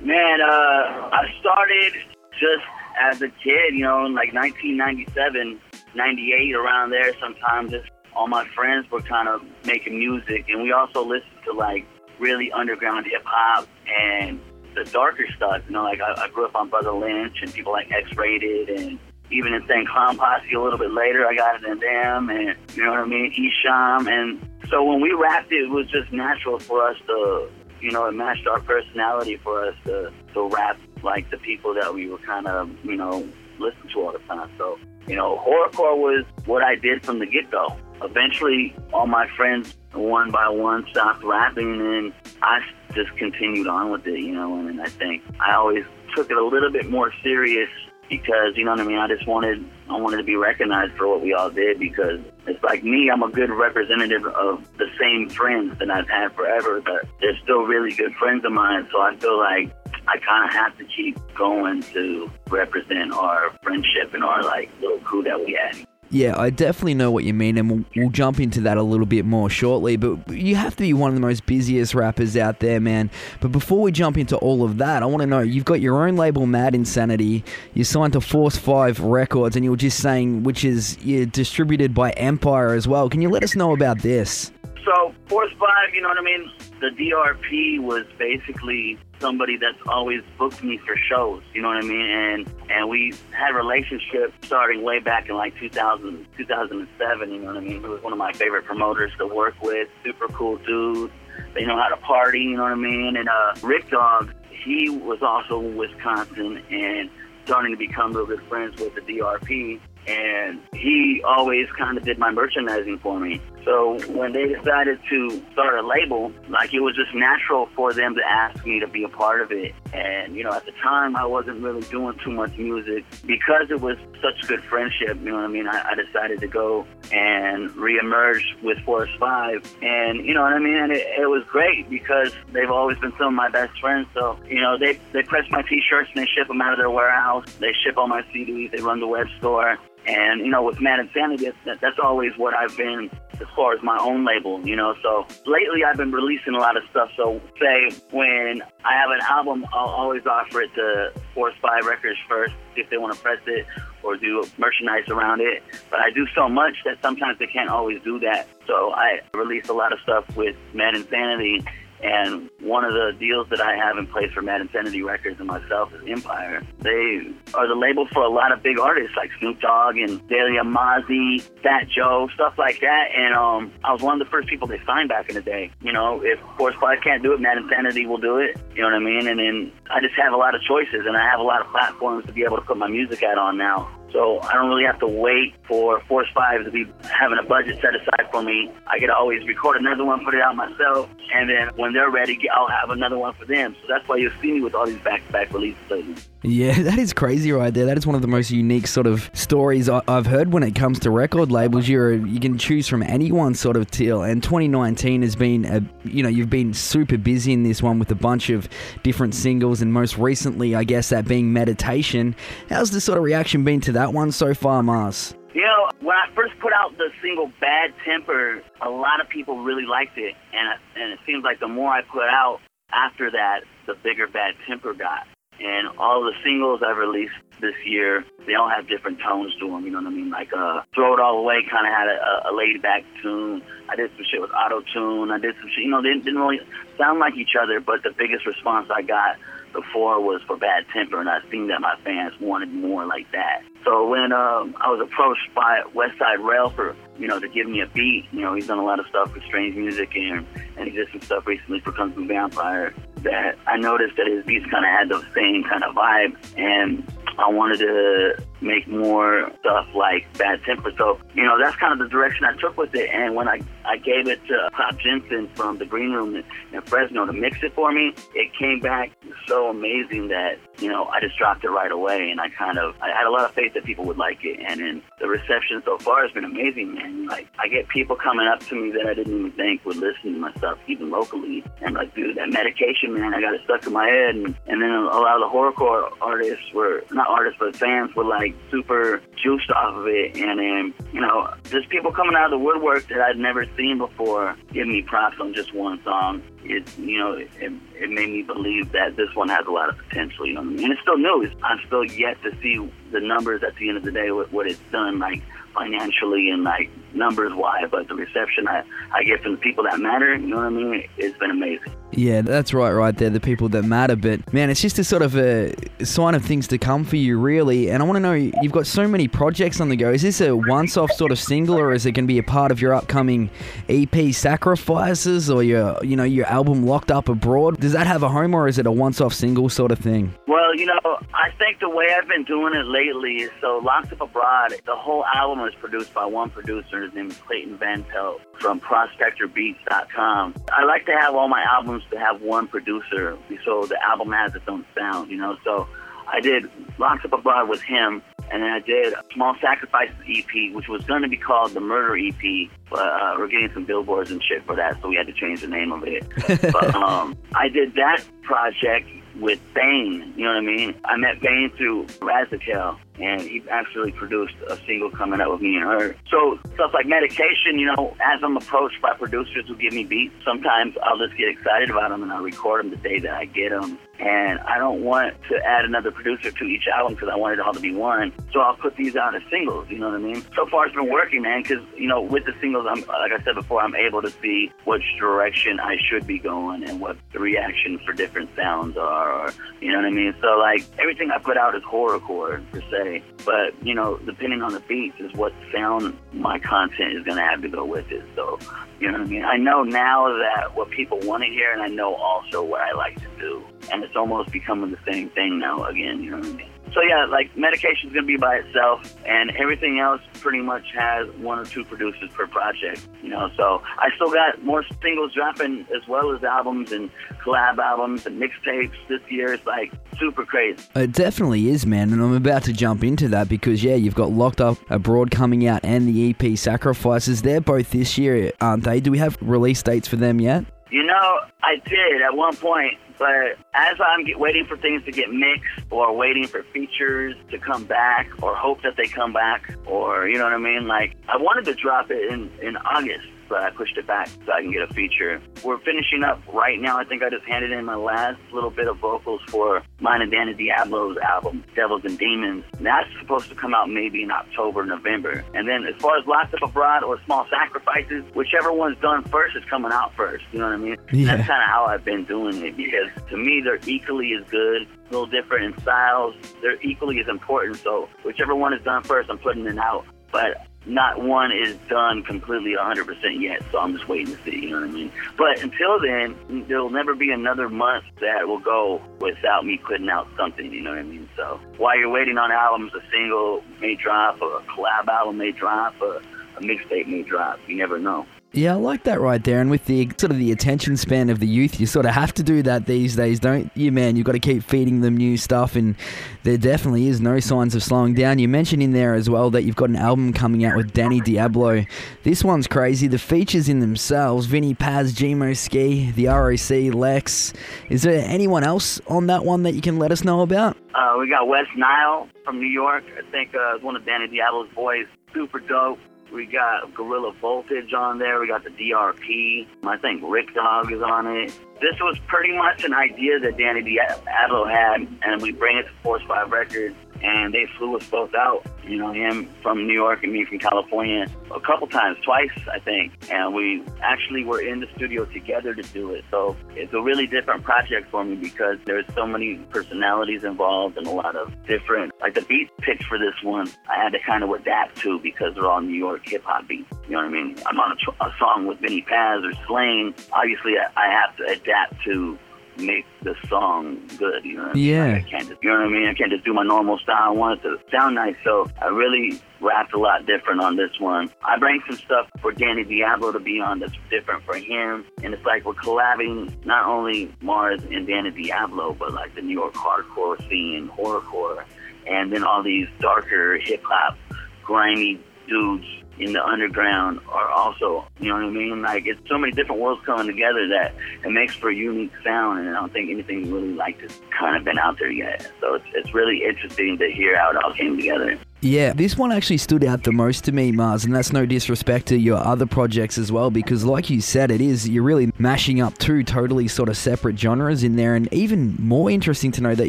Man, 0.00 0.40
uh, 0.40 0.44
I 0.44 1.24
started 1.40 1.94
just 2.32 2.64
as 3.00 3.22
a 3.22 3.28
kid, 3.28 3.74
you 3.74 3.84
know, 3.84 4.04
in 4.04 4.14
like 4.14 4.34
1997, 4.34 5.58
98, 5.94 6.54
around 6.54 6.90
there. 6.90 7.18
Sometimes 7.18 7.70
just 7.70 7.88
all 8.14 8.28
my 8.28 8.46
friends 8.54 8.90
were 8.90 9.00
kind 9.00 9.28
of 9.28 9.42
making 9.64 9.98
music, 9.98 10.46
and 10.48 10.62
we 10.62 10.72
also 10.72 11.02
listened 11.02 11.30
to 11.44 11.52
like 11.52 11.86
really 12.18 12.52
underground 12.52 13.06
hip 13.06 13.22
hop 13.24 13.66
and 14.00 14.38
the 14.74 14.84
darker 14.84 15.24
stuff. 15.36 15.62
You 15.66 15.72
know, 15.72 15.82
like 15.82 16.00
I, 16.00 16.24
I 16.24 16.28
grew 16.28 16.44
up 16.44 16.54
on 16.54 16.68
Brotha 16.68 16.92
Lynch 16.92 17.38
and 17.40 17.52
people 17.54 17.72
like 17.72 17.90
X 17.90 18.14
Rated 18.16 18.68
and 18.68 18.98
even 19.32 19.54
Insane 19.54 19.86
Clown 19.86 20.16
Posse 20.16 20.54
a 20.54 20.60
little 20.60 20.78
bit 20.78 20.92
later. 20.92 21.26
I 21.26 21.34
got 21.34 21.56
into 21.56 21.80
them 21.80 22.30
and 22.30 22.56
you 22.74 22.84
know 22.84 22.90
what 22.90 23.00
I 23.00 23.06
mean, 23.06 23.32
Esham. 23.32 24.08
And 24.08 24.40
so 24.70 24.84
when 24.84 25.00
we 25.00 25.12
rapped, 25.12 25.52
it 25.52 25.70
was 25.70 25.86
just 25.90 26.12
natural 26.12 26.58
for 26.58 26.86
us 26.86 26.96
to, 27.06 27.48
you 27.80 27.90
know, 27.90 28.06
it 28.06 28.12
matched 28.12 28.46
our 28.46 28.60
personality 28.60 29.36
for 29.36 29.64
us 29.64 29.74
to 29.84 30.12
to 30.34 30.48
rap 30.48 30.78
like 31.02 31.30
the 31.30 31.38
people 31.38 31.74
that 31.74 31.92
we 31.92 32.08
were 32.08 32.18
kind 32.18 32.46
of, 32.46 32.70
you 32.84 32.96
know, 32.96 33.26
listen 33.58 33.88
to 33.92 34.00
all 34.00 34.12
the 34.12 34.18
time. 34.20 34.50
So 34.58 34.78
you 35.08 35.16
know, 35.16 35.36
horrorcore 35.38 35.98
was 35.98 36.24
what 36.46 36.62
I 36.62 36.76
did 36.76 37.04
from 37.04 37.18
the 37.18 37.26
get 37.26 37.50
go. 37.50 37.76
Eventually, 38.02 38.74
all 38.92 39.06
my 39.06 39.28
friends 39.36 39.74
one 39.92 40.30
by 40.30 40.48
one 40.48 40.86
stopped 40.90 41.22
rapping, 41.22 41.80
and 41.80 42.12
I 42.40 42.60
just 42.94 43.14
continued 43.16 43.66
on 43.66 43.90
with 43.90 44.06
it, 44.06 44.20
you 44.20 44.32
know. 44.32 44.66
And 44.66 44.80
I 44.80 44.86
think 44.86 45.22
I 45.40 45.54
always 45.54 45.84
took 46.14 46.30
it 46.30 46.36
a 46.36 46.44
little 46.44 46.70
bit 46.70 46.88
more 46.88 47.12
serious 47.22 47.68
because 48.12 48.54
you 48.56 48.64
know 48.64 48.72
what 48.72 48.80
I 48.80 48.84
mean. 48.84 48.98
I 48.98 49.08
just 49.08 49.26
wanted 49.26 49.64
I 49.88 49.98
wanted 49.98 50.18
to 50.18 50.22
be 50.22 50.36
recognized 50.36 50.92
for 50.98 51.08
what 51.08 51.22
we 51.22 51.32
all 51.32 51.48
did 51.48 51.78
because 51.78 52.20
it's 52.46 52.62
like 52.62 52.84
me. 52.84 53.10
I'm 53.10 53.22
a 53.22 53.30
good 53.30 53.50
representative 53.50 54.26
of 54.26 54.68
the 54.76 54.86
same 55.00 55.30
friends 55.30 55.78
that 55.78 55.90
I've 55.90 56.08
had 56.08 56.34
forever, 56.34 56.82
but 56.82 57.08
they're 57.20 57.38
still 57.42 57.62
really 57.62 57.92
good 57.92 58.12
friends 58.16 58.44
of 58.44 58.52
mine. 58.52 58.86
So 58.92 59.00
I 59.00 59.16
feel 59.16 59.38
like 59.38 59.74
I 60.06 60.18
kind 60.18 60.46
of 60.46 60.52
have 60.52 60.76
to 60.76 60.84
keep 60.84 61.16
going 61.34 61.82
to 61.94 62.30
represent 62.50 63.12
our 63.12 63.50
friendship 63.62 64.12
and 64.12 64.22
our 64.22 64.42
like 64.42 64.68
little 64.82 64.98
crew 64.98 65.22
that 65.22 65.42
we 65.42 65.52
had. 65.52 65.86
Yeah, 66.12 66.38
I 66.38 66.50
definitely 66.50 66.92
know 66.92 67.10
what 67.10 67.24
you 67.24 67.32
mean, 67.32 67.56
and 67.56 67.70
we'll, 67.70 67.84
we'll 67.96 68.10
jump 68.10 68.38
into 68.38 68.60
that 68.60 68.76
a 68.76 68.82
little 68.82 69.06
bit 69.06 69.24
more 69.24 69.48
shortly. 69.48 69.96
But 69.96 70.28
you 70.28 70.56
have 70.56 70.76
to 70.76 70.82
be 70.82 70.92
one 70.92 71.08
of 71.08 71.14
the 71.14 71.22
most 71.22 71.46
busiest 71.46 71.94
rappers 71.94 72.36
out 72.36 72.60
there, 72.60 72.80
man. 72.80 73.10
But 73.40 73.50
before 73.50 73.80
we 73.80 73.92
jump 73.92 74.18
into 74.18 74.36
all 74.36 74.62
of 74.62 74.76
that, 74.76 75.02
I 75.02 75.06
want 75.06 75.22
to 75.22 75.26
know 75.26 75.40
you've 75.40 75.64
got 75.64 75.80
your 75.80 76.06
own 76.06 76.16
label, 76.16 76.44
Mad 76.44 76.74
Insanity. 76.74 77.42
You 77.72 77.84
signed 77.84 78.12
to 78.12 78.20
Force 78.20 78.58
Five 78.58 79.00
Records, 79.00 79.56
and 79.56 79.64
you 79.64 79.70
were 79.70 79.76
just 79.78 80.00
saying, 80.00 80.42
which 80.42 80.66
is 80.66 81.02
yeah, 81.02 81.24
distributed 81.24 81.94
by 81.94 82.10
Empire 82.10 82.74
as 82.74 82.86
well. 82.86 83.08
Can 83.08 83.22
you 83.22 83.30
let 83.30 83.42
us 83.42 83.56
know 83.56 83.72
about 83.72 84.00
this? 84.00 84.52
So 84.84 85.14
Force 85.26 85.52
Five, 85.58 85.94
you 85.94 86.00
know 86.00 86.08
what 86.08 86.18
I 86.18 86.22
mean? 86.22 86.50
The 86.80 86.88
DRP 86.88 87.80
was 87.80 88.04
basically 88.18 88.98
somebody 89.20 89.56
that's 89.56 89.78
always 89.86 90.22
booked 90.36 90.64
me 90.64 90.78
for 90.78 90.96
shows, 90.96 91.42
you 91.54 91.62
know 91.62 91.68
what 91.68 91.76
I 91.76 91.86
mean? 91.86 92.10
And 92.10 92.54
and 92.70 92.88
we 92.88 93.14
had 93.30 93.52
a 93.52 93.54
relationship 93.54 94.34
starting 94.42 94.82
way 94.82 94.98
back 94.98 95.28
in 95.28 95.36
like 95.36 95.56
2000, 95.58 96.26
2007, 96.36 97.32
you 97.32 97.38
know 97.38 97.46
what 97.46 97.56
I 97.56 97.60
mean? 97.60 97.80
He 97.80 97.88
was 97.88 98.02
one 98.02 98.12
of 98.12 98.18
my 98.18 98.32
favorite 98.32 98.64
promoters 98.64 99.12
to 99.18 99.26
work 99.26 99.54
with, 99.62 99.88
super 100.04 100.26
cool 100.28 100.56
dude. 100.56 101.12
They 101.54 101.64
know 101.64 101.76
how 101.76 101.88
to 101.88 101.96
party, 101.98 102.40
you 102.40 102.56
know 102.56 102.64
what 102.64 102.72
I 102.72 102.76
mean? 102.76 103.16
And 103.16 103.28
uh, 103.28 103.54
Rick 103.62 103.90
Dog, 103.90 104.34
he 104.50 104.90
was 104.90 105.22
also 105.22 105.60
in 105.60 105.76
Wisconsin 105.76 106.62
and 106.70 107.08
starting 107.44 107.72
to 107.72 107.78
become 107.78 108.12
real 108.12 108.26
good 108.26 108.42
friends 108.48 108.80
with 108.80 108.94
the 108.94 109.00
DRP 109.00 109.80
and 110.06 110.60
he 110.74 111.22
always 111.24 111.66
kind 111.78 111.96
of 111.96 112.04
did 112.04 112.18
my 112.18 112.30
merchandising 112.30 112.98
for 112.98 113.20
me. 113.20 113.40
So 113.64 113.98
when 114.12 114.32
they 114.32 114.48
decided 114.48 114.98
to 115.08 115.42
start 115.52 115.78
a 115.78 115.86
label, 115.86 116.32
like 116.48 116.74
it 116.74 116.80
was 116.80 116.96
just 116.96 117.14
natural 117.14 117.68
for 117.76 117.92
them 117.92 118.14
to 118.16 118.22
ask 118.28 118.64
me 118.66 118.80
to 118.80 118.88
be 118.88 119.04
a 119.04 119.08
part 119.08 119.40
of 119.40 119.52
it. 119.52 119.74
And 119.92 120.34
you 120.34 120.42
know, 120.42 120.52
at 120.52 120.66
the 120.66 120.72
time, 120.82 121.14
I 121.16 121.26
wasn't 121.26 121.62
really 121.62 121.82
doing 121.82 122.18
too 122.24 122.32
much 122.32 122.56
music 122.56 123.04
because 123.24 123.70
it 123.70 123.80
was 123.80 123.96
such 124.20 124.48
good 124.48 124.62
friendship. 124.64 125.18
You 125.18 125.30
know 125.30 125.36
what 125.36 125.44
I 125.44 125.48
mean? 125.48 125.68
I, 125.68 125.90
I 125.90 125.94
decided 125.94 126.40
to 126.40 126.48
go 126.48 126.86
and 127.12 127.70
reemerge 127.70 128.42
with 128.62 128.78
Force 128.80 129.10
Five, 129.20 129.64
and 129.82 130.24
you 130.24 130.34
know 130.34 130.42
what 130.42 130.52
I 130.52 130.58
mean. 130.58 130.90
It, 130.90 131.06
it 131.20 131.28
was 131.28 131.44
great 131.48 131.88
because 131.88 132.32
they've 132.52 132.70
always 132.70 132.98
been 132.98 133.12
some 133.18 133.28
of 133.28 133.34
my 133.34 133.48
best 133.48 133.78
friends. 133.80 134.08
So 134.14 134.38
you 134.48 134.60
know, 134.60 134.76
they 134.76 134.98
they 135.12 135.22
press 135.22 135.44
my 135.50 135.62
T-shirts 135.62 136.10
and 136.14 136.22
they 136.22 136.26
ship 136.26 136.48
them 136.48 136.60
out 136.60 136.72
of 136.72 136.78
their 136.78 136.90
warehouse. 136.90 137.46
They 137.60 137.72
ship 137.84 137.96
all 137.96 138.08
my 138.08 138.22
CDs. 138.34 138.72
They 138.72 138.82
run 138.82 138.98
the 139.00 139.06
web 139.06 139.28
store. 139.38 139.78
And 140.06 140.40
you 140.40 140.50
know, 140.50 140.62
with 140.62 140.80
Mad 140.80 140.98
Insanity, 140.98 141.52
that, 141.64 141.80
that's 141.80 141.98
always 142.02 142.32
what 142.36 142.54
I've 142.54 142.76
been 142.76 143.10
as 143.42 143.48
far 143.56 143.74
as 143.74 143.82
my 143.82 143.98
own 143.98 144.24
label. 144.24 144.66
You 144.66 144.76
know, 144.76 144.94
so 145.02 145.26
lately 145.44 145.84
I've 145.84 145.96
been 145.96 146.12
releasing 146.12 146.54
a 146.54 146.58
lot 146.58 146.76
of 146.76 146.84
stuff. 146.90 147.10
So 147.16 147.40
say 147.60 147.90
when 148.10 148.62
I 148.84 148.94
have 148.94 149.10
an 149.10 149.20
album, 149.28 149.66
I'll 149.72 149.88
always 149.88 150.24
offer 150.26 150.62
it 150.62 150.74
to 150.74 151.12
Force 151.34 151.54
Five 151.60 151.84
Records 151.84 152.18
first, 152.28 152.54
if 152.76 152.88
they 152.90 152.96
want 152.96 153.14
to 153.14 153.20
press 153.20 153.40
it 153.46 153.66
or 154.02 154.16
do 154.16 154.44
merchandise 154.58 155.08
around 155.08 155.40
it. 155.40 155.62
But 155.90 156.00
I 156.00 156.10
do 156.10 156.26
so 156.34 156.48
much 156.48 156.74
that 156.84 157.00
sometimes 157.02 157.38
they 157.38 157.46
can't 157.46 157.70
always 157.70 158.02
do 158.02 158.18
that. 158.20 158.48
So 158.66 158.92
I 158.92 159.20
release 159.34 159.68
a 159.68 159.72
lot 159.72 159.92
of 159.92 160.00
stuff 160.00 160.24
with 160.36 160.56
Mad 160.74 160.94
Insanity. 160.94 161.64
And 162.02 162.50
one 162.60 162.84
of 162.84 162.92
the 162.94 163.12
deals 163.18 163.46
that 163.50 163.60
I 163.60 163.76
have 163.76 163.96
in 163.96 164.06
place 164.06 164.32
for 164.32 164.42
Mad 164.42 164.60
Insanity 164.60 165.02
Records 165.02 165.38
and 165.38 165.46
myself 165.46 165.92
is 165.94 166.02
Empire. 166.06 166.62
They 166.80 167.32
are 167.54 167.68
the 167.68 167.76
label 167.76 168.08
for 168.12 168.22
a 168.22 168.28
lot 168.28 168.50
of 168.52 168.62
big 168.62 168.78
artists 168.78 169.16
like 169.16 169.30
Snoop 169.38 169.60
Dogg 169.60 169.96
and 169.96 170.26
Delia 170.28 170.62
Mazzi, 170.62 171.42
Fat 171.62 171.88
Joe, 171.88 172.28
stuff 172.34 172.54
like 172.58 172.80
that. 172.80 173.08
And 173.14 173.34
um, 173.34 173.72
I 173.84 173.92
was 173.92 174.02
one 174.02 174.20
of 174.20 174.26
the 174.26 174.30
first 174.30 174.48
people 174.48 174.66
they 174.66 174.80
signed 174.84 175.08
back 175.08 175.28
in 175.28 175.36
the 175.36 175.42
day. 175.42 175.70
You 175.80 175.92
know, 175.92 176.20
if 176.24 176.40
Force 176.58 176.74
Five 176.80 176.98
can't 177.04 177.22
do 177.22 177.32
it, 177.32 177.40
Mad 177.40 177.58
Insanity 177.58 178.06
will 178.06 178.18
do 178.18 178.38
it. 178.38 178.56
You 178.74 178.82
know 178.82 178.88
what 178.88 178.96
I 178.96 178.98
mean? 178.98 179.28
And 179.28 179.38
then 179.38 179.72
I 179.90 180.00
just 180.00 180.14
have 180.14 180.32
a 180.32 180.36
lot 180.36 180.54
of 180.54 180.62
choices 180.62 181.06
and 181.06 181.16
I 181.16 181.24
have 181.28 181.38
a 181.38 181.44
lot 181.44 181.60
of 181.60 181.70
platforms 181.70 182.26
to 182.26 182.32
be 182.32 182.42
able 182.42 182.56
to 182.56 182.62
put 182.62 182.76
my 182.76 182.88
music 182.88 183.22
out 183.22 183.38
on 183.38 183.56
now. 183.56 183.88
So 184.12 184.40
I 184.40 184.54
don't 184.54 184.68
really 184.68 184.84
have 184.84 184.98
to 185.00 185.06
wait 185.06 185.54
for 185.66 186.00
Force 186.02 186.28
Five 186.34 186.64
to 186.64 186.70
be 186.70 186.86
having 187.02 187.38
a 187.38 187.42
budget 187.42 187.80
set 187.80 187.94
aside 187.94 188.30
for 188.30 188.42
me. 188.42 188.70
I 188.86 188.98
to 188.98 189.14
always 189.14 189.46
record 189.46 189.76
another 189.78 190.04
one, 190.04 190.24
put 190.24 190.34
it 190.34 190.42
out 190.42 190.54
myself, 190.54 191.08
and 191.34 191.48
then 191.48 191.70
when 191.76 191.92
they're 191.92 192.10
ready, 192.10 192.38
I'll 192.50 192.68
have 192.68 192.90
another 192.90 193.18
one 193.18 193.34
for 193.34 193.46
them. 193.46 193.74
So 193.80 193.86
that's 193.88 194.06
why 194.08 194.16
you'll 194.16 194.32
see 194.40 194.52
me 194.52 194.60
with 194.60 194.74
all 194.74 194.86
these 194.86 195.00
back-to-back 195.00 195.52
releases 195.52 195.90
lately. 195.90 196.14
Yeah, 196.44 196.72
that 196.82 196.98
is 196.98 197.12
crazy 197.12 197.52
right 197.52 197.72
there. 197.72 197.86
That 197.86 197.96
is 197.98 198.06
one 198.06 198.16
of 198.16 198.22
the 198.22 198.28
most 198.28 198.50
unique 198.50 198.86
sort 198.86 199.06
of 199.06 199.30
stories 199.32 199.88
I- 199.88 200.02
I've 200.08 200.26
heard 200.26 200.52
when 200.52 200.62
it 200.62 200.74
comes 200.74 200.98
to 201.00 201.10
record 201.10 201.52
labels. 201.52 201.88
You're 201.88 202.12
you 202.14 202.40
can 202.40 202.58
choose 202.58 202.88
from 202.88 203.02
anyone 203.02 203.54
sort 203.54 203.76
of 203.76 203.90
till, 203.90 204.22
and 204.22 204.42
2019 204.42 205.22
has 205.22 205.36
been 205.36 205.64
a 205.64 205.82
you 206.08 206.22
know 206.22 206.28
you've 206.28 206.50
been 206.50 206.74
super 206.74 207.16
busy 207.16 207.52
in 207.52 207.62
this 207.62 207.82
one 207.82 207.98
with 207.98 208.10
a 208.10 208.16
bunch 208.16 208.50
of 208.50 208.68
different 209.02 209.34
singles, 209.34 209.82
and 209.82 209.92
most 209.92 210.18
recently, 210.18 210.74
I 210.74 210.84
guess 210.84 211.10
that 211.10 211.28
being 211.28 211.52
Medication. 211.52 212.34
How's 212.68 212.90
the 212.90 213.00
sort 213.00 213.18
of 213.18 213.24
reaction 213.24 213.62
been 213.64 213.80
to 213.82 213.92
that 213.92 214.12
one 214.12 214.32
so 214.32 214.52
far, 214.54 214.82
Mars? 214.82 215.34
You 215.54 215.62
know, 215.62 215.90
when 216.00 216.16
I 216.16 216.34
first 216.34 216.54
put 216.60 216.72
out 216.72 216.96
the 216.98 217.10
single 217.20 217.52
"Bad 217.60 217.92
Temper," 218.04 218.62
a 218.80 218.88
lot 218.90 219.20
of 219.20 219.28
people 219.28 219.62
really 219.62 219.86
liked 219.86 220.18
it, 220.18 220.34
and 220.52 220.80
and 220.96 221.12
it 221.12 221.20
seems 221.24 221.44
like 221.44 221.60
the 221.60 221.68
more 221.68 221.90
I 221.92 222.00
put 222.02 222.24
out 222.28 222.58
after 222.92 223.30
that, 223.30 223.60
the 223.86 223.94
bigger 224.02 224.26
"Bad 224.26 224.54
Temper" 224.66 224.92
got. 224.94 225.26
And 225.62 225.88
all 225.98 226.22
the 226.22 226.32
singles 226.44 226.82
I've 226.82 226.96
released 226.96 227.34
this 227.60 227.74
year, 227.86 228.24
they 228.46 228.54
all 228.54 228.68
have 228.68 228.88
different 228.88 229.20
tones 229.20 229.54
to 229.60 229.70
them. 229.70 229.84
You 229.84 229.92
know 229.92 230.02
what 230.02 230.08
I 230.08 230.16
mean? 230.16 230.30
Like 230.30 230.52
uh, 230.52 230.82
"Throw 230.94 231.14
It 231.14 231.20
All 231.20 231.38
Away" 231.38 231.62
kind 231.70 231.86
of 231.86 231.92
had 231.92 232.08
a, 232.08 232.50
a 232.50 232.52
laid 232.52 232.82
back 232.82 233.04
tune. 233.22 233.62
I 233.88 233.96
did 233.96 234.10
some 234.16 234.26
shit 234.30 234.40
with 234.40 234.50
auto 234.50 234.82
tune. 234.92 235.30
I 235.30 235.38
did 235.38 235.54
some 235.60 235.70
shit. 235.70 235.84
You 235.84 235.90
know, 235.90 236.02
they 236.02 236.14
didn't 236.14 236.38
really 236.38 236.60
sound 236.98 237.20
like 237.20 237.36
each 237.36 237.54
other, 237.60 237.80
but 237.80 238.02
the 238.02 238.10
biggest 238.10 238.46
response 238.46 238.90
I 238.90 239.02
got 239.02 239.36
before 239.72 240.20
was 240.20 240.42
for 240.46 240.56
Bad 240.56 240.84
Temper, 240.92 241.20
and 241.20 241.28
I 241.28 241.38
seen 241.50 241.68
that 241.68 241.80
my 241.80 241.96
fans 242.04 242.34
wanted 242.40 242.72
more 242.72 243.06
like 243.06 243.30
that. 243.32 243.62
So 243.84 244.06
when 244.06 244.32
um, 244.32 244.76
I 244.80 244.90
was 244.90 245.00
approached 245.00 245.54
by 245.54 245.82
West 245.94 246.18
Side 246.18 246.40
Rail 246.40 246.70
for 246.70 246.94
you 247.18 247.26
know 247.26 247.40
to 247.40 247.48
give 247.48 247.66
me 247.66 247.80
a 247.80 247.86
beat, 247.86 248.26
you 248.32 248.40
know 248.40 248.54
he's 248.54 248.66
done 248.66 248.78
a 248.78 248.84
lot 248.84 249.00
of 249.00 249.06
stuff 249.06 249.32
with 249.34 249.42
Strange 249.44 249.76
Music 249.76 250.14
and 250.14 250.46
and 250.76 250.88
he 250.88 250.90
did 250.90 251.08
some 251.10 251.20
stuff 251.20 251.46
recently 251.46 251.80
for 251.80 251.92
Kung 251.92 252.12
Fu 252.12 252.26
Vampire. 252.26 252.94
That 253.22 253.56
I 253.66 253.76
noticed 253.76 254.16
that 254.16 254.26
his 254.26 254.44
beats 254.44 254.66
kind 254.70 254.84
of 254.84 254.90
had 254.90 255.08
the 255.08 255.24
same 255.34 255.64
kind 255.64 255.84
of 255.84 255.94
vibe, 255.94 256.36
and 256.56 257.06
I 257.38 257.48
wanted 257.50 257.78
to 257.78 258.42
make 258.62 258.86
more 258.86 259.50
stuff 259.60 259.86
like 259.94 260.26
Bad 260.38 260.62
Temper. 260.64 260.92
So, 260.96 261.18
you 261.34 261.44
know, 261.44 261.58
that's 261.58 261.76
kind 261.76 261.92
of 261.92 261.98
the 261.98 262.08
direction 262.08 262.44
I 262.44 262.56
took 262.56 262.76
with 262.76 262.94
it. 262.94 263.10
And 263.10 263.34
when 263.34 263.48
I, 263.48 263.60
I 263.84 263.96
gave 263.96 264.28
it 264.28 264.40
to 264.46 264.70
Pop 264.72 264.98
Jensen 264.98 265.48
from 265.54 265.78
the 265.78 265.86
Green 265.86 266.12
Room 266.12 266.36
in, 266.36 266.44
in 266.72 266.80
Fresno 266.82 267.26
to 267.26 267.32
mix 267.32 267.62
it 267.62 267.74
for 267.74 267.92
me, 267.92 268.14
it 268.34 268.52
came 268.58 268.80
back 268.80 269.10
so 269.46 269.68
amazing 269.68 270.28
that, 270.28 270.58
you 270.78 270.88
know, 270.88 271.06
I 271.06 271.20
just 271.20 271.36
dropped 271.36 271.64
it 271.64 271.70
right 271.70 271.90
away. 271.90 272.30
And 272.30 272.40
I 272.40 272.48
kind 272.50 272.78
of, 272.78 272.94
I 273.02 273.08
had 273.08 273.26
a 273.26 273.30
lot 273.30 273.44
of 273.44 273.52
faith 273.52 273.74
that 273.74 273.84
people 273.84 274.04
would 274.06 274.18
like 274.18 274.44
it. 274.44 274.60
And 274.66 274.80
then 274.80 275.02
the 275.20 275.28
reception 275.28 275.82
so 275.84 275.98
far 275.98 276.22
has 276.22 276.32
been 276.32 276.44
amazing, 276.44 276.94
man. 276.94 277.26
Like, 277.26 277.48
I 277.58 277.68
get 277.68 277.88
people 277.88 278.16
coming 278.16 278.46
up 278.46 278.60
to 278.66 278.74
me 278.74 278.92
that 278.92 279.06
I 279.06 279.14
didn't 279.14 279.36
even 279.38 279.52
think 279.52 279.84
would 279.84 279.96
listen 279.96 280.34
to 280.34 280.38
my 280.38 280.52
stuff, 280.54 280.78
even 280.86 281.10
locally. 281.10 281.64
And 281.80 281.94
like, 281.94 282.14
dude, 282.14 282.36
that 282.36 282.50
medication, 282.50 283.14
man, 283.14 283.34
I 283.34 283.40
got 283.40 283.54
it 283.54 283.62
stuck 283.64 283.86
in 283.86 283.92
my 283.92 284.06
head. 284.06 284.34
And, 284.34 284.46
and 284.66 284.82
then 284.82 284.90
a 284.90 285.18
lot 285.18 285.42
of 285.42 285.50
the 285.50 285.52
horrorcore 285.52 286.10
artists 286.20 286.72
were, 286.72 287.02
not 287.10 287.28
artists, 287.28 287.58
but 287.58 287.76
fans 287.76 288.14
were 288.14 288.24
like, 288.24 288.51
super 288.70 289.22
juiced 289.42 289.70
off 289.70 289.96
of 289.96 290.06
it. 290.06 290.36
And 290.36 290.58
then, 290.58 290.94
you 291.12 291.20
know, 291.20 291.52
just 291.64 291.88
people 291.88 292.12
coming 292.12 292.34
out 292.36 292.46
of 292.46 292.50
the 292.52 292.58
woodwork 292.58 293.08
that 293.08 293.20
I'd 293.20 293.36
never 293.38 293.66
seen 293.76 293.98
before 293.98 294.56
give 294.72 294.86
me 294.86 295.02
props 295.02 295.36
on 295.40 295.54
just 295.54 295.74
one 295.74 296.02
song. 296.04 296.42
It, 296.64 296.86
you 296.96 297.18
know, 297.18 297.32
it, 297.32 297.72
it 297.94 298.10
made 298.10 298.30
me 298.30 298.42
believe 298.42 298.92
that 298.92 299.16
this 299.16 299.34
one 299.34 299.48
has 299.48 299.66
a 299.66 299.70
lot 299.70 299.88
of 299.88 299.98
potential, 299.98 300.46
you 300.46 300.54
know 300.54 300.60
I 300.60 300.64
mean? 300.64 300.84
And 300.84 300.92
it's 300.92 301.02
still 301.02 301.18
new. 301.18 301.48
I'm 301.62 301.78
still 301.86 302.04
yet 302.04 302.40
to 302.42 302.50
see 302.62 302.78
the 303.10 303.20
numbers 303.20 303.62
at 303.62 303.74
the 303.76 303.88
end 303.88 303.98
of 303.98 304.04
the 304.04 304.12
day, 304.12 304.30
what, 304.30 304.52
what 304.52 304.66
it's 304.66 304.80
done, 304.90 305.18
like 305.18 305.42
financially 305.74 306.50
and 306.50 306.62
like 306.64 306.90
numbers 307.14 307.52
wise, 307.54 307.86
but 307.90 308.08
the 308.08 308.14
reception 308.14 308.68
I, 308.68 308.82
I 309.12 309.22
get 309.24 309.42
from 309.42 309.52
the 309.52 309.58
people 309.58 309.84
that 309.84 309.98
matter, 310.00 310.34
you 310.34 310.46
know 310.46 310.56
what 310.56 310.66
I 310.66 310.70
mean? 310.70 311.08
It's 311.16 311.38
been 311.38 311.50
amazing. 311.50 311.92
Yeah, 312.14 312.42
that's 312.42 312.74
right, 312.74 312.90
right 312.90 313.16
there, 313.16 313.30
the 313.30 313.40
people 313.40 313.70
that 313.70 313.84
matter. 313.84 314.16
But 314.16 314.52
man, 314.52 314.68
it's 314.68 314.82
just 314.82 314.98
a 314.98 315.04
sort 315.04 315.22
of 315.22 315.36
a 315.36 315.74
sign 316.04 316.34
of 316.34 316.44
things 316.44 316.68
to 316.68 316.78
come 316.78 317.04
for 317.04 317.16
you, 317.16 317.38
really. 317.38 317.90
And 317.90 318.02
I 318.02 318.06
want 318.06 318.16
to 318.16 318.20
know, 318.20 318.34
you've 318.34 318.72
got 318.72 318.86
so 318.86 319.08
many 319.08 319.28
projects 319.28 319.80
on 319.80 319.88
the 319.88 319.96
go. 319.96 320.10
Is 320.10 320.22
this 320.22 320.40
a 320.42 320.54
once-off 320.54 321.10
sort 321.12 321.32
of 321.32 321.38
single, 321.38 321.78
or 321.78 321.92
is 321.92 322.04
it 322.04 322.12
going 322.12 322.26
to 322.26 322.32
be 322.32 322.38
a 322.38 322.42
part 322.42 322.70
of 322.70 322.80
your 322.80 322.92
upcoming 322.92 323.50
EP 323.88 324.34
Sacrifices, 324.34 325.48
or 325.48 325.62
your, 325.62 326.04
you 326.04 326.16
know, 326.16 326.24
your 326.24 326.46
album 326.46 326.84
Locked 326.84 327.10
Up 327.10 327.28
Abroad? 327.28 327.80
Does 327.80 327.92
that 327.92 328.06
have 328.06 328.22
a 328.22 328.28
home, 328.28 328.54
or 328.54 328.68
is 328.68 328.78
it 328.78 328.86
a 328.86 328.92
once-off 328.92 329.32
single 329.32 329.70
sort 329.70 329.90
of 329.90 329.98
thing? 329.98 330.34
Well, 330.46 330.76
you 330.76 330.86
know, 330.86 331.00
I 331.32 331.50
think 331.58 331.80
the 331.80 331.88
way 331.88 332.14
I've 332.14 332.28
been 332.28 332.44
doing 332.44 332.74
it 332.74 332.86
lately 332.86 333.36
is 333.36 333.50
so 333.60 333.78
Locked 333.82 334.12
Up 334.12 334.20
Abroad. 334.20 334.74
The 334.84 334.96
whole 334.96 335.24
album 335.24 335.66
is 335.66 335.74
produced 335.76 336.12
by 336.12 336.26
one 336.26 336.50
producer. 336.50 337.01
His 337.02 337.14
name 337.14 337.30
is 337.30 337.36
Clayton 337.38 337.76
Van 337.78 338.04
Pelt 338.04 338.40
from 338.60 338.80
ProspectorBeats.com. 338.80 340.54
I 340.70 340.84
like 340.84 341.06
to 341.06 341.12
have 341.12 341.34
all 341.34 341.48
my 341.48 341.62
albums 341.62 342.04
to 342.10 342.18
have 342.18 342.40
one 342.40 342.68
producer, 342.68 343.36
so 343.64 343.86
the 343.86 344.00
album 344.02 344.32
has 344.32 344.54
its 344.54 344.64
own 344.68 344.84
sound, 344.96 345.30
you 345.30 345.36
know. 345.36 345.56
So 345.64 345.88
I 346.28 346.40
did 346.40 346.70
Locked 346.98 347.24
Up 347.24 347.32
Abroad 347.32 347.68
with 347.68 347.82
him, 347.82 348.22
and 348.50 348.62
then 348.62 348.70
I 348.70 348.80
did 348.80 349.14
Small 349.32 349.56
Sacrifices 349.60 350.14
EP, 350.28 350.74
which 350.74 350.88
was 350.88 351.02
going 351.04 351.22
to 351.22 351.28
be 351.28 351.36
called 351.36 351.72
the 351.72 351.80
Murder 351.80 352.16
EP, 352.16 352.70
but 352.88 353.00
uh, 353.00 353.34
we're 353.38 353.48
getting 353.48 353.72
some 353.72 353.84
billboards 353.84 354.30
and 354.30 354.42
shit 354.42 354.64
for 354.64 354.76
that, 354.76 355.00
so 355.02 355.08
we 355.08 355.16
had 355.16 355.26
to 355.26 355.32
change 355.32 355.60
the 355.60 355.66
name 355.66 355.92
of 355.92 356.04
it. 356.04 356.24
but 356.72 356.94
um, 356.94 357.36
I 357.54 357.68
did 357.68 357.94
that 357.94 358.24
project 358.42 359.08
with 359.40 359.60
Bane, 359.74 360.32
you 360.36 360.44
know 360.44 360.50
what 360.50 360.58
I 360.58 360.60
mean? 360.60 360.94
I 361.04 361.16
met 361.16 361.40
Bane 361.40 361.72
through 361.76 362.06
Razakel, 362.20 362.98
and 363.18 363.42
he 363.42 363.62
actually 363.70 364.12
produced 364.12 364.54
a 364.68 364.76
single 364.86 365.10
coming 365.10 365.40
out 365.40 365.52
with 365.52 365.60
me 365.60 365.76
and 365.76 365.84
her. 365.84 366.16
So 366.30 366.58
stuff 366.74 366.92
like 366.94 367.06
medication, 367.06 367.78
you 367.78 367.86
know, 367.86 368.16
as 368.20 368.40
I'm 368.42 368.56
approached 368.56 369.00
by 369.02 369.14
producers 369.14 369.64
who 369.68 369.76
give 369.76 369.92
me 369.92 370.04
beats, 370.04 370.34
sometimes 370.44 370.94
I'll 371.02 371.18
just 371.18 371.36
get 371.36 371.48
excited 371.48 371.90
about 371.90 372.10
them 372.10 372.22
and 372.22 372.32
I'll 372.32 372.42
record 372.42 372.84
them 372.84 372.90
the 372.90 372.96
day 372.96 373.18
that 373.20 373.34
I 373.34 373.44
get 373.46 373.70
them. 373.70 373.98
And 374.18 374.60
I 374.60 374.78
don't 374.78 375.02
want 375.02 375.34
to 375.48 375.56
add 375.66 375.84
another 375.84 376.12
producer 376.12 376.52
to 376.52 376.64
each 376.64 376.86
album 376.86 377.14
because 377.14 377.28
I 377.32 377.36
want 377.36 377.54
it 377.54 377.60
all 377.60 377.72
to 377.72 377.80
be 377.80 377.92
one. 377.92 378.32
So 378.52 378.60
I'll 378.60 378.76
put 378.76 378.96
these 378.96 379.16
out 379.16 379.34
as 379.34 379.42
singles, 379.50 379.88
you 379.90 379.98
know 379.98 380.10
what 380.10 380.16
I 380.16 380.22
mean? 380.22 380.44
So 380.54 380.66
far 380.66 380.86
it's 380.86 380.94
been 380.94 381.10
working, 381.10 381.42
man, 381.42 381.62
because, 381.62 381.82
you 381.96 382.06
know, 382.06 382.20
with 382.20 382.44
the 382.44 382.52
singles, 382.60 382.86
I'm, 382.88 383.00
like 383.00 383.32
I 383.32 383.42
said 383.42 383.56
before, 383.56 383.80
I'm 383.80 383.96
able 383.96 384.22
to 384.22 384.30
see 384.42 384.70
which 384.84 385.02
direction 385.18 385.80
I 385.80 385.96
should 386.08 386.26
be 386.26 386.38
going 386.38 386.84
and 386.84 387.00
what 387.00 387.16
the 387.32 387.40
reaction 387.40 387.98
for 388.06 388.12
different 388.12 388.50
sounds 388.54 388.96
are, 388.96 389.32
or, 389.32 389.52
you 389.80 389.90
know 389.90 389.98
what 389.98 390.06
I 390.06 390.10
mean? 390.10 390.34
So, 390.40 390.56
like, 390.58 390.84
everything 390.98 391.30
I 391.30 391.38
put 391.38 391.56
out 391.56 391.74
is 391.74 391.82
horrorcore, 391.82 392.62
per 392.70 392.80
se. 392.90 393.01
But, 393.44 393.74
you 393.84 393.94
know, 393.94 394.18
depending 394.18 394.62
on 394.62 394.72
the 394.72 394.80
beats 394.80 395.18
is 395.20 395.32
what 395.34 395.52
sound 395.72 396.16
my 396.32 396.58
content 396.58 397.14
is 397.14 397.24
going 397.24 397.36
to 397.36 397.42
have 397.42 397.62
to 397.62 397.68
go 397.68 397.84
with 397.84 398.10
it. 398.10 398.24
So, 398.36 398.58
you 399.00 399.10
know 399.10 399.18
what 399.18 399.26
I 399.26 399.30
mean? 399.30 399.44
I 399.44 399.56
know 399.56 399.82
now 399.82 400.28
that 400.38 400.74
what 400.74 400.90
people 400.90 401.18
want 401.20 401.42
to 401.42 401.48
hear, 401.48 401.72
and 401.72 401.82
I 401.82 401.88
know 401.88 402.14
also 402.14 402.62
what 402.62 402.80
I 402.80 402.92
like 402.92 403.16
to 403.20 403.28
do. 403.38 403.62
And 403.92 404.04
it's 404.04 404.16
almost 404.16 404.52
becoming 404.52 404.90
the 404.90 404.98
same 405.10 405.28
thing 405.30 405.58
now 405.58 405.84
again, 405.84 406.22
you 406.22 406.30
know 406.30 406.38
what 406.38 406.46
I 406.46 406.52
mean? 406.52 406.71
So 406.94 407.00
yeah, 407.02 407.24
like 407.24 407.56
medication's 407.56 408.12
gonna 408.12 408.26
be 408.26 408.36
by 408.36 408.56
itself, 408.56 409.14
and 409.26 409.50
everything 409.56 409.98
else 409.98 410.20
pretty 410.34 410.60
much 410.60 410.84
has 410.94 411.28
one 411.36 411.58
or 411.58 411.64
two 411.64 411.84
producers 411.84 412.30
per 412.32 412.46
project. 412.46 413.08
You 413.22 413.30
know, 413.30 413.50
so 413.56 413.82
I 413.98 414.08
still 414.16 414.30
got 414.30 414.62
more 414.62 414.84
singles 415.02 415.32
dropping 415.32 415.86
as 415.94 416.06
well 416.06 416.34
as 416.34 416.44
albums 416.44 416.92
and 416.92 417.10
collab 417.42 417.78
albums 417.78 418.26
and 418.26 418.40
mixtapes 418.40 418.92
this 419.08 419.20
year. 419.28 419.54
It's 419.54 419.64
like 419.66 419.92
super 420.18 420.44
crazy. 420.44 420.82
It 420.94 421.12
definitely 421.12 421.68
is, 421.70 421.86
man, 421.86 422.12
and 422.12 422.22
I'm 422.22 422.34
about 422.34 422.64
to 422.64 422.72
jump 422.72 423.04
into 423.04 423.28
that 423.28 423.48
because 423.48 423.82
yeah, 423.82 423.94
you've 423.94 424.14
got 424.14 424.30
Locked 424.30 424.60
Up 424.60 424.78
Abroad 424.90 425.30
coming 425.30 425.66
out 425.66 425.80
and 425.84 426.06
the 426.06 426.30
EP 426.30 426.58
Sacrifices. 426.58 427.42
They're 427.42 427.60
both 427.60 427.90
this 427.90 428.18
year, 428.18 428.52
aren't 428.60 428.84
they? 428.84 429.00
Do 429.00 429.10
we 429.10 429.18
have 429.18 429.38
release 429.40 429.82
dates 429.82 430.08
for 430.08 430.16
them 430.16 430.40
yet? 430.40 430.64
You 430.90 431.02
know, 431.04 431.38
I 431.62 431.76
did 431.88 432.20
at 432.20 432.36
one 432.36 432.54
point, 432.54 432.98
but 433.22 433.56
as 433.72 433.98
I'm 434.04 434.24
get, 434.24 434.40
waiting 434.40 434.66
for 434.66 434.76
things 434.76 435.04
to 435.04 435.12
get 435.12 435.30
mixed 435.30 435.86
or 435.90 436.12
waiting 436.12 436.48
for 436.48 436.64
features 436.72 437.36
to 437.52 437.58
come 437.58 437.84
back 437.84 438.28
or 438.42 438.56
hope 438.56 438.82
that 438.82 438.96
they 438.96 439.06
come 439.06 439.32
back 439.32 439.76
or, 439.86 440.26
you 440.26 440.38
know 440.38 440.44
what 440.44 440.52
I 440.54 440.58
mean? 440.58 440.88
Like, 440.88 441.14
I 441.28 441.36
wanted 441.36 441.64
to 441.66 441.74
drop 441.74 442.10
it 442.10 442.32
in, 442.32 442.50
in 442.60 442.76
August, 442.78 443.28
but 443.52 443.62
I 443.62 443.68
pushed 443.68 443.98
it 443.98 444.06
back 444.06 444.30
so 444.46 444.50
I 444.50 444.62
can 444.62 444.72
get 444.72 444.80
a 444.80 444.94
feature. 444.94 445.38
We're 445.62 445.78
finishing 445.80 446.24
up 446.24 446.40
right 446.54 446.80
now. 446.80 446.98
I 446.98 447.04
think 447.04 447.22
I 447.22 447.28
just 447.28 447.44
handed 447.44 447.70
in 447.70 447.84
my 447.84 447.96
last 447.96 448.40
little 448.50 448.70
bit 448.70 448.88
of 448.88 448.96
vocals 448.96 449.42
for 449.48 449.82
mine 450.00 450.22
and 450.22 450.32
Danny 450.32 450.54
Diablo's 450.54 451.18
album, 451.18 451.62
Devils 451.76 452.00
and 452.06 452.18
Demons. 452.18 452.64
And 452.78 452.86
that's 452.86 453.06
supposed 453.20 453.50
to 453.50 453.54
come 453.54 453.74
out 453.74 453.90
maybe 453.90 454.22
in 454.22 454.30
October, 454.30 454.86
November. 454.86 455.44
And 455.52 455.68
then 455.68 455.84
as 455.84 455.94
far 456.00 456.16
as 456.16 456.26
Locked 456.26 456.54
Up 456.54 456.62
Abroad 456.62 457.04
or 457.04 457.20
Small 457.26 457.46
Sacrifices, 457.50 458.24
whichever 458.34 458.72
one's 458.72 458.98
done 459.00 459.22
first 459.24 459.54
is 459.54 459.64
coming 459.68 459.92
out 459.92 460.14
first. 460.16 460.44
You 460.50 460.60
know 460.60 460.68
what 460.68 460.74
I 460.74 460.78
mean? 460.78 460.96
Yeah. 461.12 461.36
That's 461.36 461.46
kind 461.46 461.62
of 461.62 461.68
how 461.68 461.84
I've 461.84 462.06
been 462.06 462.24
doing 462.24 462.64
it 462.64 462.74
because 462.74 463.10
to 463.28 463.36
me 463.36 463.60
they're 463.62 463.80
equally 463.86 464.32
as 464.32 464.48
good, 464.50 464.84
a 464.84 465.10
little 465.10 465.26
different 465.26 465.74
in 465.74 465.82
styles. 465.82 466.34
They're 466.62 466.80
equally 466.80 467.20
as 467.20 467.28
important. 467.28 467.76
So 467.76 468.08
whichever 468.24 468.54
one 468.54 468.72
is 468.72 468.82
done 468.82 469.02
first, 469.02 469.28
I'm 469.28 469.36
putting 469.36 469.66
it 469.66 469.76
out. 469.76 470.06
But 470.30 470.66
not 470.86 471.22
one 471.22 471.52
is 471.52 471.76
done 471.88 472.22
completely 472.22 472.74
100% 472.78 473.40
yet, 473.40 473.62
so 473.70 473.78
I'm 473.78 473.96
just 473.96 474.08
waiting 474.08 474.36
to 474.36 474.42
see, 474.42 474.62
you 474.62 474.70
know 474.70 474.80
what 474.80 474.88
I 474.88 474.92
mean? 474.92 475.12
But 475.36 475.60
until 475.62 476.00
then, 476.00 476.66
there'll 476.68 476.90
never 476.90 477.14
be 477.14 477.30
another 477.30 477.68
month 477.68 478.04
that 478.20 478.48
will 478.48 478.58
go 478.58 479.00
without 479.20 479.64
me 479.64 479.78
putting 479.78 480.08
out 480.08 480.28
something, 480.36 480.72
you 480.72 480.80
know 480.80 480.90
what 480.90 480.98
I 480.98 481.04
mean? 481.04 481.28
So 481.36 481.60
while 481.76 481.96
you're 481.98 482.10
waiting 482.10 482.38
on 482.38 482.50
albums, 482.50 482.92
a 482.94 483.02
single 483.12 483.62
may 483.80 483.94
drop, 483.94 484.40
or 484.42 484.58
a 484.58 484.62
collab 484.62 485.08
album 485.08 485.38
may 485.38 485.52
drop, 485.52 485.94
or 486.00 486.22
a 486.56 486.60
mixtape 486.60 487.06
may 487.06 487.22
drop. 487.22 487.58
You 487.66 487.76
never 487.76 487.98
know. 487.98 488.26
Yeah, 488.54 488.72
I 488.72 488.76
like 488.76 489.04
that 489.04 489.18
right 489.18 489.42
there. 489.42 489.62
And 489.62 489.70
with 489.70 489.86
the 489.86 490.10
sort 490.18 490.30
of 490.30 490.36
the 490.36 490.52
attention 490.52 490.98
span 490.98 491.30
of 491.30 491.40
the 491.40 491.46
youth, 491.46 491.80
you 491.80 491.86
sort 491.86 492.04
of 492.04 492.12
have 492.12 492.34
to 492.34 492.42
do 492.42 492.62
that 492.64 492.84
these 492.84 493.16
days, 493.16 493.40
don't 493.40 493.70
you, 493.74 493.90
man? 493.90 494.14
You've 494.14 494.26
got 494.26 494.32
to 494.32 494.38
keep 494.38 494.62
feeding 494.62 495.00
them 495.00 495.16
new 495.16 495.38
stuff, 495.38 495.74
and 495.74 495.96
there 496.42 496.58
definitely 496.58 497.06
is 497.08 497.18
no 497.18 497.40
signs 497.40 497.74
of 497.74 497.82
slowing 497.82 498.12
down. 498.12 498.38
You 498.38 498.48
mentioned 498.48 498.82
in 498.82 498.92
there 498.92 499.14
as 499.14 499.30
well 499.30 499.50
that 499.52 499.62
you've 499.62 499.76
got 499.76 499.88
an 499.88 499.96
album 499.96 500.34
coming 500.34 500.66
out 500.66 500.76
with 500.76 500.92
Danny 500.92 501.18
Diablo. 501.20 501.86
This 502.24 502.44
one's 502.44 502.66
crazy. 502.66 503.06
The 503.06 503.18
features 503.18 503.70
in 503.70 503.80
themselves 503.80 504.44
Vinnie 504.44 504.74
Paz, 504.74 505.14
G-Mo 505.14 505.54
Skee, 505.54 506.10
the 506.10 506.26
ROC, 506.26 506.94
Lex. 506.94 507.54
Is 507.88 508.02
there 508.02 508.22
anyone 508.26 508.64
else 508.64 509.00
on 509.06 509.28
that 509.28 509.46
one 509.46 509.62
that 509.62 509.72
you 509.72 509.80
can 509.80 509.98
let 509.98 510.12
us 510.12 510.24
know 510.24 510.42
about? 510.42 510.76
Uh, 510.94 511.16
we 511.18 511.26
got 511.26 511.48
West 511.48 511.70
Nile 511.74 512.28
from 512.44 512.58
New 512.60 512.68
York. 512.68 513.04
I 513.16 513.30
think 513.30 513.54
uh, 513.54 513.78
one 513.78 513.96
of 513.96 514.04
Danny 514.04 514.28
Diablo's 514.28 514.68
boys. 514.74 515.06
Super 515.32 515.60
dope. 515.60 515.98
We 516.32 516.46
got 516.46 516.94
Gorilla 516.94 517.32
Voltage 517.40 517.92
on 517.92 518.18
there. 518.18 518.40
We 518.40 518.48
got 518.48 518.64
the 518.64 518.70
DRP. 518.70 519.66
I 519.84 519.96
think 519.98 520.22
Rick 520.24 520.54
Dog 520.54 520.90
is 520.90 521.02
on 521.02 521.26
it. 521.26 521.48
This 521.80 521.98
was 522.00 522.18
pretty 522.26 522.56
much 522.56 522.84
an 522.84 522.94
idea 522.94 523.38
that 523.40 523.58
Danny 523.58 523.82
Diablo 523.82 524.66
had, 524.66 525.06
and 525.22 525.42
we 525.42 525.52
bring 525.52 525.76
it 525.76 525.82
to 525.82 525.90
Force 526.02 526.22
5 526.26 526.50
Records 526.50 526.96
and 527.22 527.54
they 527.54 527.66
flew 527.78 527.96
us 527.96 528.08
both 528.08 528.34
out. 528.34 528.64
You 528.84 528.98
know, 528.98 529.12
him 529.12 529.48
from 529.62 529.86
New 529.86 529.94
York 529.94 530.24
and 530.24 530.32
me 530.32 530.44
from 530.44 530.58
California 530.58 531.26
a 531.54 531.60
couple 531.60 531.86
times, 531.86 532.18
twice, 532.24 532.50
I 532.70 532.80
think. 532.80 533.12
And 533.30 533.54
we 533.54 533.84
actually 534.02 534.44
were 534.44 534.60
in 534.60 534.80
the 534.80 534.88
studio 534.96 535.24
together 535.26 535.74
to 535.74 535.82
do 535.82 536.10
it. 536.12 536.24
So 536.30 536.56
it's 536.70 536.92
a 536.92 537.00
really 537.00 537.26
different 537.26 537.62
project 537.62 538.10
for 538.10 538.24
me 538.24 538.36
because 538.36 538.78
there's 538.84 539.04
so 539.14 539.26
many 539.26 539.56
personalities 539.70 540.44
involved 540.44 540.96
and 540.98 541.06
a 541.06 541.10
lot 541.10 541.36
of 541.36 541.52
different, 541.66 542.12
like 542.20 542.34
the 542.34 542.42
beat 542.42 542.70
pitch 542.78 543.04
for 543.08 543.18
this 543.18 543.34
one, 543.42 543.70
I 543.88 544.02
had 544.02 544.12
to 544.12 544.18
kind 544.18 544.42
of 544.42 544.50
adapt 544.50 544.98
to 544.98 545.18
because 545.20 545.54
they're 545.54 545.70
all 545.70 545.80
New 545.80 545.96
York 545.96 546.22
hip 546.28 546.42
hop 546.44 546.66
beats. 546.66 546.90
You 547.06 547.12
know 547.12 547.18
what 547.18 547.26
I 547.26 547.30
mean? 547.30 547.56
I'm 547.66 547.78
on 547.78 547.92
a, 547.92 547.96
tr- 547.96 548.16
a 548.20 548.30
song 548.38 548.66
with 548.66 548.80
Vinnie 548.80 549.02
Paz 549.02 549.42
or 549.44 549.52
Slaine. 549.66 550.14
Obviously, 550.32 550.72
I, 550.76 550.90
I 551.00 551.12
have 551.12 551.36
to 551.36 551.44
adapt 551.44 552.02
to 552.04 552.38
make 552.78 553.04
the 553.22 553.34
song 553.48 553.98
good. 554.18 554.44
You 554.44 554.56
know 554.56 554.62
what 554.62 554.70
I 554.70 554.74
mean? 554.74 554.84
Yeah. 554.84 555.12
Like, 555.12 555.26
I 555.26 555.30
can't 555.30 555.48
just, 555.48 555.62
you 555.62 555.70
know 555.70 555.78
what 555.78 555.86
I 555.86 555.90
mean? 555.90 556.08
I 556.08 556.14
can't 556.14 556.30
just 556.30 556.44
do 556.44 556.52
my 556.52 556.62
normal 556.62 556.98
style. 556.98 557.24
I 557.24 557.30
want 557.30 557.60
it 557.60 557.62
to 557.62 557.78
sound 557.90 558.14
nice. 558.14 558.34
So 558.44 558.70
I 558.80 558.86
really 558.86 559.40
rapped 559.60 559.94
a 559.94 559.98
lot 559.98 560.26
different 560.26 560.60
on 560.60 560.76
this 560.76 560.90
one. 560.98 561.30
I 561.42 561.58
bring 561.58 561.80
some 561.88 561.98
stuff 561.98 562.28
for 562.40 562.52
Danny 562.52 562.84
Diablo 562.84 563.32
to 563.32 563.40
be 563.40 563.60
on 563.60 563.78
that's 563.78 563.92
different 564.10 564.44
for 564.44 564.56
him. 564.56 565.04
And 565.22 565.34
it's 565.34 565.44
like 565.44 565.64
we're 565.64 565.74
collabing 565.74 566.64
not 566.64 566.86
only 566.86 567.34
Mars 567.40 567.80
and 567.90 568.06
Danny 568.06 568.30
Diablo, 568.30 568.94
but 568.98 569.12
like 569.12 569.34
the 569.34 569.42
New 569.42 569.54
York 569.54 569.74
hardcore 569.74 570.38
scene, 570.48 570.90
horrorcore, 570.96 571.64
and 572.06 572.32
then 572.32 572.44
all 572.44 572.62
these 572.62 572.88
darker 573.00 573.58
hip 573.58 573.82
hop, 573.84 574.16
grimy 574.62 575.20
dudes 575.52 575.86
in 576.18 576.32
the 576.32 576.44
underground 576.44 577.20
are 577.28 577.50
also, 577.50 578.06
you 578.20 578.28
know 578.28 578.34
what 578.34 578.44
I 578.44 578.50
mean? 578.50 578.82
Like 578.82 579.06
it's 579.06 579.20
so 579.28 579.38
many 579.38 579.52
different 579.52 579.80
worlds 579.80 580.04
coming 580.04 580.26
together 580.26 580.68
that 580.68 580.94
it 581.24 581.30
makes 581.30 581.54
for 581.54 581.70
a 581.70 581.74
unique 581.74 582.12
sound, 582.24 582.60
and 582.60 582.68
I 582.70 582.72
don't 582.72 582.92
think 582.92 583.10
anything 583.10 583.52
really 583.52 583.74
like 583.74 584.00
this 584.00 584.20
kind 584.38 584.56
of 584.56 584.64
been 584.64 584.78
out 584.78 584.98
there 584.98 585.10
yet. 585.10 585.50
So 585.60 585.74
it's 585.74 585.84
it's 585.94 586.14
really 586.14 586.44
interesting 586.44 586.98
to 586.98 587.10
hear 587.10 587.38
how 587.38 587.50
it 587.50 587.56
all 587.62 587.72
came 587.72 587.96
together. 587.96 588.38
Yeah, 588.64 588.92
this 588.92 589.18
one 589.18 589.32
actually 589.32 589.56
stood 589.56 589.82
out 589.82 590.04
the 590.04 590.12
most 590.12 590.44
to 590.44 590.52
me, 590.52 590.70
Mars, 590.70 591.04
and 591.04 591.12
that's 591.12 591.32
no 591.32 591.44
disrespect 591.44 592.06
to 592.06 592.16
your 592.16 592.38
other 592.38 592.64
projects 592.64 593.18
as 593.18 593.32
well, 593.32 593.50
because 593.50 593.84
like 593.84 594.08
you 594.08 594.20
said, 594.20 594.52
it 594.52 594.60
is, 594.60 594.88
you're 594.88 595.02
really 595.02 595.32
mashing 595.36 595.80
up 595.80 595.98
two 595.98 596.22
totally 596.22 596.68
sort 596.68 596.88
of 596.88 596.96
separate 596.96 597.36
genres 597.36 597.82
in 597.82 597.96
there, 597.96 598.14
and 598.14 598.32
even 598.32 598.76
more 598.78 599.10
interesting 599.10 599.50
to 599.50 599.60
know 599.60 599.74
that 599.74 599.88